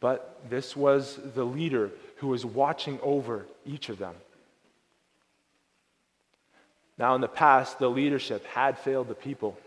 but 0.00 0.40
this 0.48 0.74
was 0.74 1.18
the 1.34 1.44
leader 1.44 1.90
who 2.16 2.28
was 2.28 2.46
watching 2.46 2.98
over 3.02 3.44
each 3.66 3.90
of 3.90 3.98
them. 3.98 4.14
Now, 7.02 7.16
in 7.16 7.20
the 7.20 7.26
past, 7.26 7.80
the 7.80 7.90
leadership 7.90 8.46
had 8.46 8.78
failed 8.78 9.08
the 9.08 9.14
people. 9.14 9.58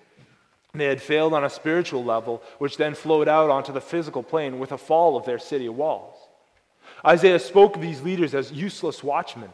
They 0.74 0.86
had 0.86 1.02
failed 1.02 1.34
on 1.34 1.44
a 1.44 1.50
spiritual 1.50 2.02
level, 2.02 2.42
which 2.60 2.78
then 2.78 2.96
flowed 2.96 3.28
out 3.28 3.50
onto 3.50 3.74
the 3.74 3.82
physical 3.82 4.24
plane 4.24 4.58
with 4.58 4.72
a 4.72 4.78
fall 4.78 5.18
of 5.18 5.26
their 5.26 5.38
city 5.38 5.68
walls. 5.68 6.16
Isaiah 7.06 7.40
spoke 7.40 7.76
of 7.76 7.82
these 7.82 8.02
leaders 8.02 8.34
as 8.34 8.54
useless 8.54 9.04
watchmen. 9.04 9.50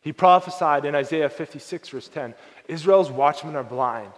He 0.00 0.14
prophesied 0.14 0.86
in 0.86 0.94
Isaiah 0.94 1.28
56, 1.28 1.90
verse 1.90 2.08
10 2.08 2.34
Israel's 2.68 3.10
watchmen 3.10 3.54
are 3.54 3.62
blind. 3.62 4.12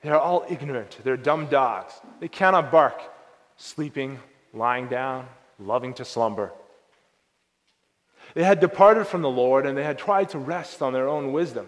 They 0.00 0.08
are 0.08 0.18
all 0.18 0.46
ignorant. 0.48 0.96
They're 1.04 1.18
dumb 1.18 1.48
dogs. 1.48 1.92
They 2.20 2.28
cannot 2.28 2.72
bark, 2.72 3.02
sleeping, 3.58 4.18
lying 4.54 4.88
down, 4.88 5.26
loving 5.58 5.92
to 5.92 6.06
slumber. 6.06 6.52
They 8.32 8.44
had 8.44 8.60
departed 8.60 9.06
from 9.08 9.20
the 9.20 9.28
Lord 9.28 9.66
and 9.66 9.76
they 9.76 9.84
had 9.84 9.98
tried 9.98 10.30
to 10.30 10.38
rest 10.38 10.80
on 10.80 10.94
their 10.94 11.06
own 11.06 11.34
wisdom. 11.34 11.66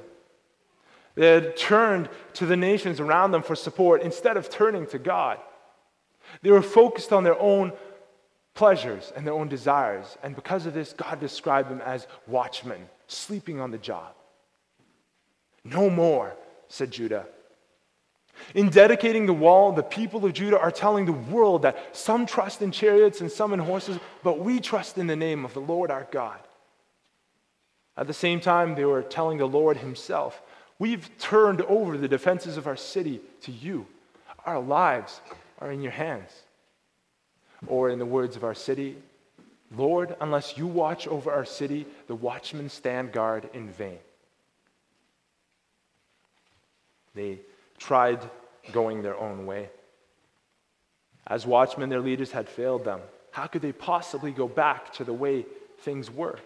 They 1.15 1.29
had 1.29 1.57
turned 1.57 2.09
to 2.35 2.47
the 2.47 2.57
nations 2.57 3.01
around 3.01 3.33
them 3.33 3.43
for 3.43 3.55
support 3.55 4.03
instead 4.03 4.37
of 4.37 4.49
turning 4.49 4.87
to 4.89 4.99
God. 4.99 5.39
They 6.41 6.51
were 6.51 6.63
focused 6.63 7.13
on 7.13 7.25
their 7.25 7.39
own 7.39 7.73
pleasures 8.55 9.13
and 9.15 9.27
their 9.27 9.35
own 9.35 9.49
desires. 9.49 10.17
And 10.23 10.35
because 10.35 10.67
of 10.67 10.75
this, 10.75 10.93
God 10.93 11.21
described 11.21 11.71
them 11.71 11.83
as 11.83 12.07
watchmen, 12.27 12.89
sleeping 13.07 13.61
on 13.61 13.71
the 13.71 13.79
job. 13.79 14.15
No 15.65 15.91
more, 15.91 16.35
said 16.69 16.91
Judah. 16.91 17.27
In 18.55 18.71
dedicating 18.71 19.27
the 19.27 19.33
wall, 19.33 19.73
the 19.73 19.83
people 19.83 20.25
of 20.25 20.33
Judah 20.33 20.59
are 20.59 20.71
telling 20.71 21.05
the 21.05 21.13
world 21.13 21.63
that 21.63 21.95
some 21.95 22.27
trust 22.27 22.63
in 22.63 22.73
chariots 22.73 23.21
and 23.21 23.31
some 23.31 23.53
in 23.53 23.61
horses, 23.61 23.99
but 24.23 24.39
we 24.39 24.59
trust 24.59 24.99
in 24.99 25.07
the 25.07 25.17
name 25.17 25.45
of 25.45 25.55
the 25.55 25.61
Lord 25.61 25.91
our 25.91 26.09
God. 26.11 26.39
At 27.97 28.07
the 28.07 28.15
same 28.15 28.41
time, 28.41 28.75
they 28.75 28.87
were 28.87 29.03
telling 29.03 29.39
the 29.39 29.47
Lord 29.47 29.77
Himself, 29.77 30.43
We've 30.83 31.17
turned 31.17 31.63
over 31.63 31.97
the 31.97 32.09
defenses 32.09 32.57
of 32.57 32.67
our 32.67 32.75
city 32.75 33.21
to 33.43 33.53
you. 33.53 33.87
Our 34.45 34.59
lives 34.59 35.21
are 35.61 35.71
in 35.71 35.81
your 35.81 35.93
hands. 35.93 36.29
Or, 37.69 37.89
in 37.89 38.01
the 38.01 38.05
words 38.05 38.35
of 38.35 38.43
our 38.43 38.57
city, 38.57 38.97
Lord, 39.77 40.17
unless 40.21 40.59
you 40.59 40.67
watch 40.67 41.07
over 41.07 41.31
our 41.31 41.45
city, 41.45 41.87
the 42.09 42.17
watchmen 42.17 42.69
stand 42.69 43.13
guard 43.13 43.49
in 43.55 43.69
vain. 43.69 44.01
They 47.15 47.39
tried 47.79 48.19
going 48.73 49.03
their 49.03 49.17
own 49.17 49.47
way. 49.47 49.69
As 51.29 51.47
watchmen, 51.47 51.91
their 51.91 52.01
leaders 52.01 52.33
had 52.33 52.49
failed 52.49 52.85
them. 52.85 52.99
How 53.31 53.47
could 53.47 53.63
they 53.63 53.71
possibly 53.71 54.33
go 54.33 54.49
back 54.49 54.93
to 54.95 55.05
the 55.05 55.13
way 55.13 55.47
things 55.79 56.11
were? 56.11 56.41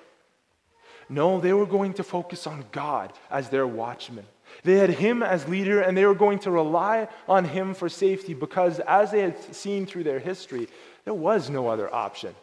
No, 1.08 1.40
they 1.40 1.52
were 1.52 1.66
going 1.66 1.94
to 1.94 2.04
focus 2.04 2.46
on 2.46 2.64
God 2.72 3.12
as 3.30 3.48
their 3.48 3.66
watchman. 3.66 4.26
They 4.62 4.74
had 4.74 4.90
Him 4.90 5.22
as 5.22 5.48
leader, 5.48 5.80
and 5.80 5.96
they 5.96 6.06
were 6.06 6.14
going 6.14 6.38
to 6.40 6.50
rely 6.50 7.08
on 7.28 7.44
Him 7.44 7.74
for 7.74 7.88
safety 7.88 8.34
because, 8.34 8.80
as 8.80 9.10
they 9.10 9.20
had 9.20 9.54
seen 9.54 9.86
through 9.86 10.04
their 10.04 10.18
history, 10.18 10.68
there 11.04 11.14
was 11.14 11.50
no 11.50 11.68
other 11.68 11.92
option. 11.92 12.34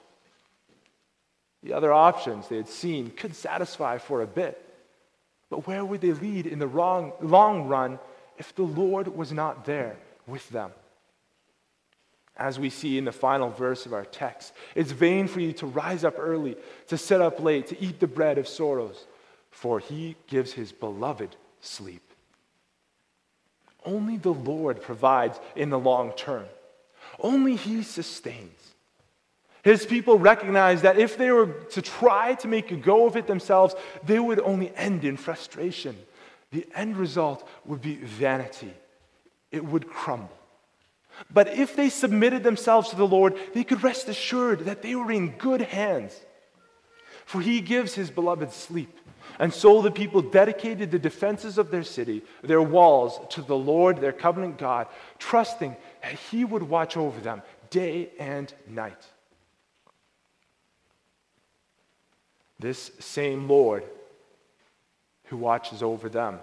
The 1.64 1.74
other 1.74 1.94
options 1.94 2.48
they 2.48 2.58
had 2.58 2.68
seen 2.68 3.10
could 3.10 3.36
satisfy 3.36 3.98
for 3.98 4.22
a 4.22 4.28
bit, 4.28 4.62
but 5.50 5.66
where 5.68 5.84
would 5.84 6.02
they 6.02 6.12
lead 6.12 6.46
in 6.46 6.60
the 6.60 6.68
wrong, 6.68 7.14
long 7.22 7.68
run 7.68 8.00
if 8.38 8.54
the 8.56 8.64
Lord 8.64 9.08
was 9.08 9.32
not 9.32 9.66
there 9.66 9.96
with 10.28 10.48
them? 10.50 10.72
As 12.36 12.60
we 12.60 12.70
see 12.70 12.98
in 12.98 13.06
the 13.06 13.12
final 13.12 13.50
verse 13.50 13.86
of 13.86 13.94
our 13.94 14.06
text, 14.06 14.54
it's 14.74 14.92
vain 14.92 15.28
for 15.28 15.40
you 15.40 15.54
to 15.54 15.68
rise 15.68 16.04
up 16.04 16.16
early, 16.18 16.56
to 16.88 16.98
sit 16.98 17.22
up 17.22 17.40
late, 17.40 17.68
to 17.68 17.82
eat 17.82 18.00
the 18.00 18.08
bread 18.08 18.38
of 18.38 18.48
sorrows, 18.48 19.06
for 19.52 19.80
he 19.80 20.16
gives 20.28 20.52
his 20.54 20.72
beloved 20.72 21.36
sleep. 21.62 22.02
Only 23.86 24.18
the 24.18 24.34
Lord 24.34 24.82
provides 24.82 25.40
in 25.56 25.70
the 25.70 25.80
long 25.80 26.14
term. 26.14 26.46
Only 27.20 27.56
he 27.56 27.84
sustains. 27.84 28.74
His 29.64 29.86
people 29.86 30.20
recognize 30.20 30.82
that 30.82 30.98
if 30.98 31.18
they 31.18 31.32
were 31.32 31.48
to 31.72 31.82
try 31.82 32.34
to 32.36 32.48
make 32.48 32.72
a 32.72 32.76
go 32.76 33.06
of 33.06 33.16
it 33.16 33.28
themselves, 33.28 33.76
they 34.06 34.20
would 34.20 34.40
only 34.40 34.76
end 34.76 35.06
in 35.06 35.16
frustration. 35.16 35.96
The 36.52 36.68
end 36.76 36.98
result 36.98 37.48
would 37.66 37.82
be 37.82 37.96
vanity, 37.96 38.74
it 39.52 39.64
would 39.64 39.88
crumble. 39.88 40.38
But 41.32 41.58
if 41.58 41.76
they 41.76 41.90
submitted 41.90 42.44
themselves 42.44 42.90
to 42.90 42.96
the 42.96 43.08
Lord, 43.08 43.38
they 43.54 43.64
could 43.64 43.84
rest 43.84 44.08
assured 44.08 44.62
that 44.62 44.82
they 44.82 44.96
were 44.96 45.12
in 45.12 45.32
good 45.32 45.62
hands. 45.62 46.20
For 47.26 47.42
he 47.42 47.62
gives 47.62 47.94
his 47.94 48.12
beloved 48.12 48.52
sleep. 48.52 49.00
And 49.40 49.54
so 49.54 49.82
the 49.82 49.92
people 49.92 50.22
dedicated 50.22 50.92
the 50.92 51.00
defenses 51.00 51.58
of 51.58 51.72
their 51.72 51.84
city, 51.84 52.22
their 52.44 52.62
walls, 52.62 53.20
to 53.32 53.42
the 53.42 53.58
Lord, 53.58 53.98
their 54.00 54.12
covenant 54.12 54.58
God, 54.58 54.88
trusting 55.18 55.76
that 56.02 56.14
he 56.14 56.46
would 56.46 56.64
watch 56.64 56.98
over 56.98 57.20
them 57.20 57.42
day 57.70 58.12
and 58.20 58.54
night. 58.68 59.08
This 62.60 62.92
same 63.00 63.50
Lord 63.50 63.84
who 65.26 65.38
watches 65.38 65.82
over 65.82 66.10
them, 66.10 66.40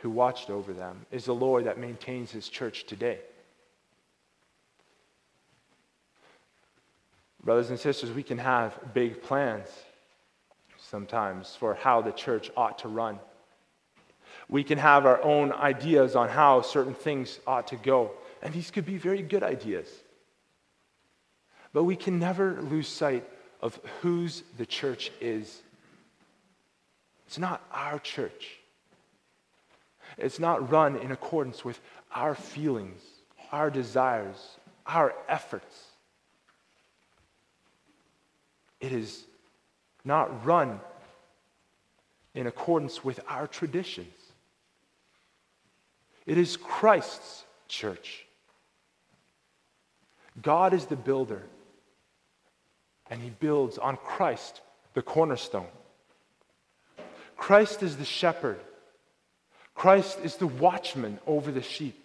who 0.00 0.10
watched 0.10 0.50
over 0.50 0.72
them, 0.72 1.06
is 1.12 1.26
the 1.26 1.34
Lord 1.34 1.64
that 1.64 1.78
maintains 1.78 2.32
his 2.32 2.48
church 2.48 2.84
today. 2.84 3.20
Brothers 7.48 7.70
and 7.70 7.80
sisters, 7.80 8.10
we 8.10 8.22
can 8.22 8.36
have 8.36 8.78
big 8.92 9.22
plans 9.22 9.68
sometimes 10.76 11.56
for 11.58 11.72
how 11.72 12.02
the 12.02 12.12
church 12.12 12.50
ought 12.54 12.80
to 12.80 12.88
run. 12.88 13.20
We 14.50 14.62
can 14.62 14.76
have 14.76 15.06
our 15.06 15.22
own 15.22 15.52
ideas 15.52 16.14
on 16.14 16.28
how 16.28 16.60
certain 16.60 16.92
things 16.92 17.40
ought 17.46 17.68
to 17.68 17.76
go, 17.76 18.10
and 18.42 18.52
these 18.52 18.70
could 18.70 18.84
be 18.84 18.98
very 18.98 19.22
good 19.22 19.42
ideas. 19.42 19.88
But 21.72 21.84
we 21.84 21.96
can 21.96 22.18
never 22.18 22.60
lose 22.60 22.86
sight 22.86 23.26
of 23.62 23.80
whose 24.02 24.42
the 24.58 24.66
church 24.66 25.10
is. 25.18 25.62
It's 27.26 27.38
not 27.38 27.64
our 27.72 27.98
church. 27.98 28.58
It's 30.18 30.38
not 30.38 30.70
run 30.70 30.96
in 30.96 31.12
accordance 31.12 31.64
with 31.64 31.80
our 32.14 32.34
feelings, 32.34 33.00
our 33.52 33.70
desires, 33.70 34.58
our 34.84 35.14
efforts. 35.30 35.87
It 38.80 38.92
is 38.92 39.24
not 40.04 40.44
run 40.44 40.80
in 42.34 42.46
accordance 42.46 43.04
with 43.04 43.20
our 43.28 43.46
traditions. 43.46 44.14
It 46.26 46.38
is 46.38 46.56
Christ's 46.56 47.44
church. 47.68 48.26
God 50.40 50.72
is 50.72 50.86
the 50.86 50.96
builder, 50.96 51.42
and 53.10 53.20
he 53.20 53.30
builds 53.30 53.78
on 53.78 53.96
Christ, 53.96 54.60
the 54.94 55.02
cornerstone. 55.02 55.66
Christ 57.36 57.82
is 57.82 57.96
the 57.96 58.04
shepherd. 58.04 58.60
Christ 59.74 60.18
is 60.22 60.36
the 60.36 60.46
watchman 60.46 61.18
over 61.26 61.50
the 61.50 61.62
sheep. 61.62 62.04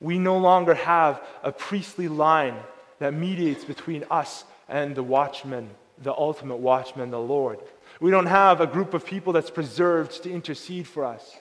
We 0.00 0.18
no 0.18 0.38
longer 0.38 0.74
have 0.74 1.22
a 1.42 1.52
priestly 1.52 2.08
line 2.08 2.56
that 2.98 3.14
mediates 3.14 3.64
between 3.64 4.04
us 4.10 4.44
and 4.70 4.94
the 4.94 5.02
watchman, 5.02 5.68
the 6.02 6.14
ultimate 6.14 6.56
watchman, 6.56 7.10
the 7.10 7.20
Lord. 7.20 7.58
We 8.00 8.10
don't 8.10 8.26
have 8.26 8.60
a 8.60 8.66
group 8.66 8.94
of 8.94 9.04
people 9.04 9.34
that's 9.34 9.50
preserved 9.50 10.22
to 10.22 10.30
intercede 10.30 10.86
for 10.86 11.04
us. 11.04 11.36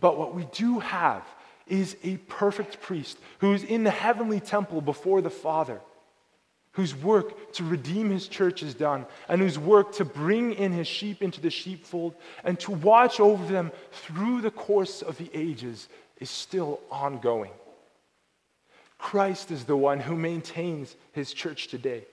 But 0.00 0.18
what 0.18 0.34
we 0.34 0.46
do 0.46 0.80
have 0.80 1.22
is 1.68 1.96
a 2.02 2.16
perfect 2.16 2.80
priest 2.80 3.18
who's 3.38 3.62
in 3.62 3.84
the 3.84 3.90
heavenly 3.90 4.40
temple 4.40 4.80
before 4.80 5.20
the 5.20 5.30
Father, 5.30 5.80
whose 6.72 6.96
work 6.96 7.52
to 7.52 7.64
redeem 7.64 8.10
his 8.10 8.26
church 8.26 8.62
is 8.62 8.74
done, 8.74 9.04
and 9.28 9.42
whose 9.42 9.58
work 9.58 9.92
to 9.92 10.04
bring 10.04 10.54
in 10.54 10.72
his 10.72 10.88
sheep 10.88 11.22
into 11.22 11.40
the 11.40 11.50
sheepfold 11.50 12.14
and 12.44 12.58
to 12.60 12.72
watch 12.72 13.20
over 13.20 13.44
them 13.52 13.70
through 13.92 14.40
the 14.40 14.50
course 14.50 15.02
of 15.02 15.18
the 15.18 15.30
ages 15.34 15.88
is 16.18 16.30
still 16.30 16.80
ongoing. 16.90 17.52
Christ 18.98 19.50
is 19.50 19.64
the 19.64 19.76
one 19.76 20.00
who 20.00 20.16
maintains 20.16 20.96
his 21.12 21.32
church 21.32 21.68
today. 21.68 22.04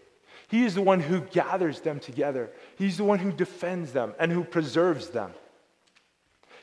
He 0.47 0.63
is 0.63 0.75
the 0.75 0.81
one 0.81 1.01
who 1.01 1.21
gathers 1.21 1.81
them 1.81 1.99
together. 1.99 2.49
He's 2.77 2.97
the 2.97 3.03
one 3.03 3.19
who 3.19 3.31
defends 3.31 3.91
them 3.91 4.13
and 4.17 4.31
who 4.31 4.43
preserves 4.43 5.09
them. 5.09 5.33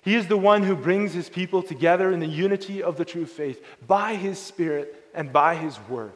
He 0.02 0.14
is 0.14 0.26
the 0.26 0.36
one 0.36 0.62
who 0.62 0.76
brings 0.76 1.12
his 1.12 1.28
people 1.28 1.62
together 1.62 2.10
in 2.10 2.20
the 2.20 2.26
unity 2.26 2.82
of 2.82 2.96
the 2.96 3.04
true 3.04 3.26
faith 3.26 3.64
by 3.86 4.14
his 4.14 4.38
Spirit 4.38 5.02
and 5.14 5.32
by 5.32 5.54
his 5.54 5.78
word. 5.88 6.12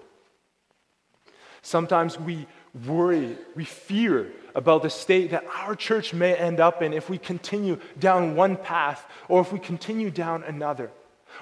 Sometimes 1.62 2.18
we 2.18 2.46
worry, 2.87 3.37
we 3.54 3.64
fear 3.64 4.31
about 4.54 4.83
the 4.83 4.90
state 4.90 5.31
that 5.31 5.44
our 5.54 5.74
church 5.74 6.14
may 6.14 6.35
end 6.35 6.61
up 6.61 6.83
in 6.83 6.92
if 6.92 7.11
we 7.11 7.18
continue 7.18 7.78
down 7.98 8.35
one 8.35 8.57
path 8.57 9.07
or 9.28 9.40
if 9.40 9.52
we 9.52 9.59
continue 9.59 10.11
down 10.11 10.42
another. 10.44 10.90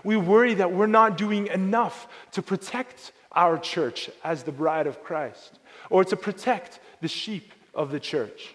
We 0.03 0.17
worry 0.17 0.55
that 0.55 0.73
we're 0.73 0.87
not 0.87 1.17
doing 1.17 1.47
enough 1.49 2.09
to 2.33 2.43
protect 2.43 3.13
our 3.33 3.59
church 3.59 4.11
as 4.25 4.43
the 4.43 4.53
bride 4.53 4.87
of 4.87 5.03
Christ 5.03 5.59
or 5.91 6.05
to 6.05 6.17
protect 6.17 6.81
the 7.01 7.09
sheep 7.09 7.53
of 7.75 7.91
the 7.91 8.01
church. 8.01 8.55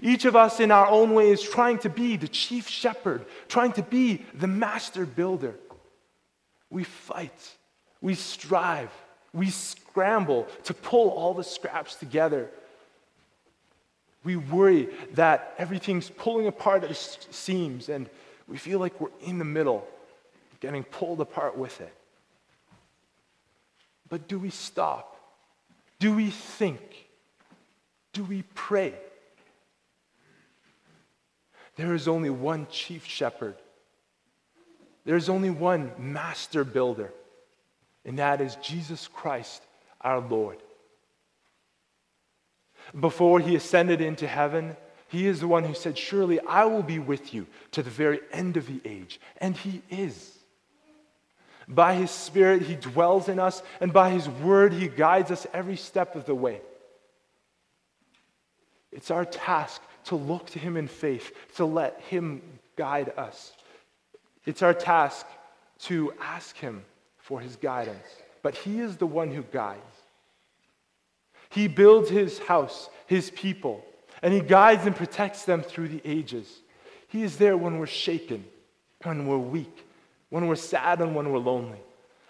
Each 0.00 0.24
of 0.24 0.36
us, 0.36 0.60
in 0.60 0.70
our 0.70 0.86
own 0.86 1.12
way, 1.12 1.30
is 1.30 1.42
trying 1.42 1.78
to 1.78 1.90
be 1.90 2.16
the 2.16 2.28
chief 2.28 2.68
shepherd, 2.68 3.24
trying 3.48 3.72
to 3.72 3.82
be 3.82 4.24
the 4.34 4.46
master 4.46 5.04
builder. 5.04 5.54
We 6.70 6.84
fight, 6.84 7.50
we 8.00 8.14
strive, 8.14 8.90
we 9.34 9.50
scramble 9.50 10.46
to 10.64 10.74
pull 10.74 11.10
all 11.10 11.34
the 11.34 11.44
scraps 11.44 11.96
together. 11.96 12.48
We 14.24 14.36
worry 14.36 14.88
that 15.14 15.54
everything's 15.58 16.08
pulling 16.08 16.46
apart 16.46 16.84
at 16.84 16.88
the 16.90 16.94
seams, 16.94 17.88
and 17.88 18.08
we 18.46 18.56
feel 18.56 18.78
like 18.78 19.00
we're 19.00 19.08
in 19.22 19.38
the 19.38 19.44
middle, 19.44 19.86
getting 20.60 20.84
pulled 20.84 21.20
apart 21.20 21.58
with 21.58 21.80
it. 21.80 21.92
But 24.08 24.28
do 24.28 24.38
we 24.38 24.50
stop 24.50 25.16
do 26.02 26.12
we 26.12 26.30
think? 26.30 26.80
Do 28.12 28.24
we 28.24 28.42
pray? 28.56 28.92
There 31.76 31.94
is 31.94 32.08
only 32.08 32.28
one 32.28 32.66
chief 32.72 33.06
shepherd. 33.06 33.54
There 35.04 35.14
is 35.14 35.28
only 35.28 35.50
one 35.50 35.92
master 35.98 36.64
builder, 36.64 37.12
and 38.04 38.18
that 38.18 38.40
is 38.40 38.56
Jesus 38.56 39.06
Christ, 39.06 39.62
our 40.00 40.18
Lord. 40.18 40.58
Before 42.98 43.38
he 43.38 43.54
ascended 43.54 44.00
into 44.00 44.26
heaven, 44.26 44.76
he 45.06 45.28
is 45.28 45.38
the 45.38 45.46
one 45.46 45.62
who 45.62 45.74
said, 45.74 45.96
Surely 45.96 46.40
I 46.40 46.64
will 46.64 46.82
be 46.82 46.98
with 46.98 47.32
you 47.32 47.46
to 47.70 47.82
the 47.84 47.90
very 47.90 48.18
end 48.32 48.56
of 48.56 48.66
the 48.66 48.80
age. 48.84 49.20
And 49.36 49.56
he 49.56 49.82
is. 49.88 50.36
By 51.74 51.94
His 51.94 52.10
Spirit, 52.10 52.62
He 52.62 52.74
dwells 52.74 53.28
in 53.28 53.38
us, 53.38 53.62
and 53.80 53.92
by 53.92 54.10
His 54.10 54.28
Word, 54.28 54.72
He 54.72 54.88
guides 54.88 55.30
us 55.30 55.46
every 55.52 55.76
step 55.76 56.14
of 56.14 56.26
the 56.26 56.34
way. 56.34 56.60
It's 58.90 59.10
our 59.10 59.24
task 59.24 59.80
to 60.04 60.16
look 60.16 60.46
to 60.50 60.58
Him 60.58 60.76
in 60.76 60.88
faith, 60.88 61.32
to 61.56 61.64
let 61.64 62.00
Him 62.02 62.42
guide 62.76 63.12
us. 63.16 63.52
It's 64.44 64.62
our 64.62 64.74
task 64.74 65.26
to 65.80 66.12
ask 66.20 66.56
Him 66.56 66.84
for 67.18 67.40
His 67.40 67.56
guidance. 67.56 68.06
But 68.42 68.54
He 68.54 68.80
is 68.80 68.96
the 68.96 69.06
one 69.06 69.30
who 69.30 69.42
guides. 69.42 69.80
He 71.48 71.68
builds 71.68 72.10
His 72.10 72.38
house, 72.38 72.90
His 73.06 73.30
people, 73.30 73.84
and 74.20 74.34
He 74.34 74.40
guides 74.40 74.84
and 74.84 74.94
protects 74.94 75.44
them 75.44 75.62
through 75.62 75.88
the 75.88 76.02
ages. 76.04 76.60
He 77.08 77.22
is 77.22 77.36
there 77.36 77.56
when 77.56 77.78
we're 77.78 77.86
shaken, 77.86 78.44
when 79.04 79.26
we're 79.26 79.38
weak, 79.38 79.86
when 80.32 80.46
we're 80.46 80.56
sad, 80.56 81.02
and 81.02 81.14
when 81.14 81.30
we're 81.30 81.38
lonely. 81.38 81.78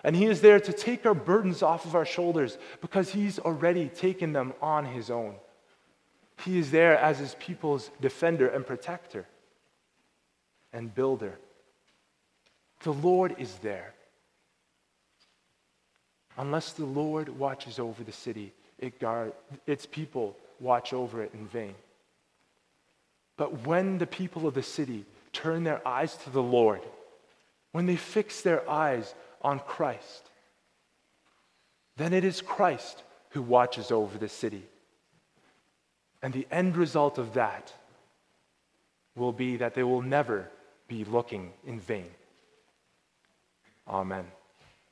And 0.02 0.16
He 0.16 0.26
is 0.26 0.40
there 0.40 0.58
to 0.58 0.72
take 0.72 1.06
our 1.06 1.14
burdens 1.14 1.62
off 1.62 1.84
of 1.84 1.94
our 1.94 2.04
shoulders 2.04 2.58
because 2.80 3.10
He's 3.10 3.38
already 3.38 3.88
taken 3.88 4.32
them 4.32 4.54
on 4.60 4.84
His 4.86 5.08
own. 5.08 5.36
He 6.44 6.58
is 6.58 6.72
there 6.72 6.98
as 6.98 7.20
His 7.20 7.36
people's 7.38 7.90
defender 8.00 8.48
and 8.48 8.66
protector 8.66 9.24
and 10.72 10.92
builder. 10.92 11.38
The 12.82 12.92
Lord 12.92 13.36
is 13.38 13.54
there. 13.62 13.94
Unless 16.36 16.72
the 16.72 16.86
Lord 16.86 17.28
watches 17.28 17.78
over 17.78 18.02
the 18.02 18.10
city, 18.10 18.52
it 18.80 18.98
guard, 18.98 19.32
its 19.64 19.86
people 19.86 20.36
watch 20.58 20.92
over 20.92 21.22
it 21.22 21.32
in 21.34 21.46
vain. 21.46 21.76
But 23.36 23.64
when 23.64 23.98
the 23.98 24.08
people 24.08 24.48
of 24.48 24.54
the 24.54 24.62
city 24.64 25.04
turn 25.32 25.62
their 25.62 25.86
eyes 25.86 26.16
to 26.16 26.30
the 26.30 26.42
Lord, 26.42 26.80
when 27.72 27.86
they 27.86 27.96
fix 27.96 28.42
their 28.42 28.68
eyes 28.68 29.14
on 29.40 29.58
Christ, 29.58 30.30
then 31.96 32.12
it 32.12 32.24
is 32.24 32.40
Christ 32.40 33.02
who 33.30 33.42
watches 33.42 33.90
over 33.90 34.16
the 34.18 34.28
city. 34.28 34.64
And 36.22 36.32
the 36.32 36.46
end 36.50 36.76
result 36.76 37.18
of 37.18 37.34
that 37.34 37.72
will 39.16 39.32
be 39.32 39.56
that 39.56 39.74
they 39.74 39.82
will 39.82 40.02
never 40.02 40.48
be 40.86 41.04
looking 41.04 41.52
in 41.66 41.80
vain. 41.80 42.10
Amen. 43.88 44.26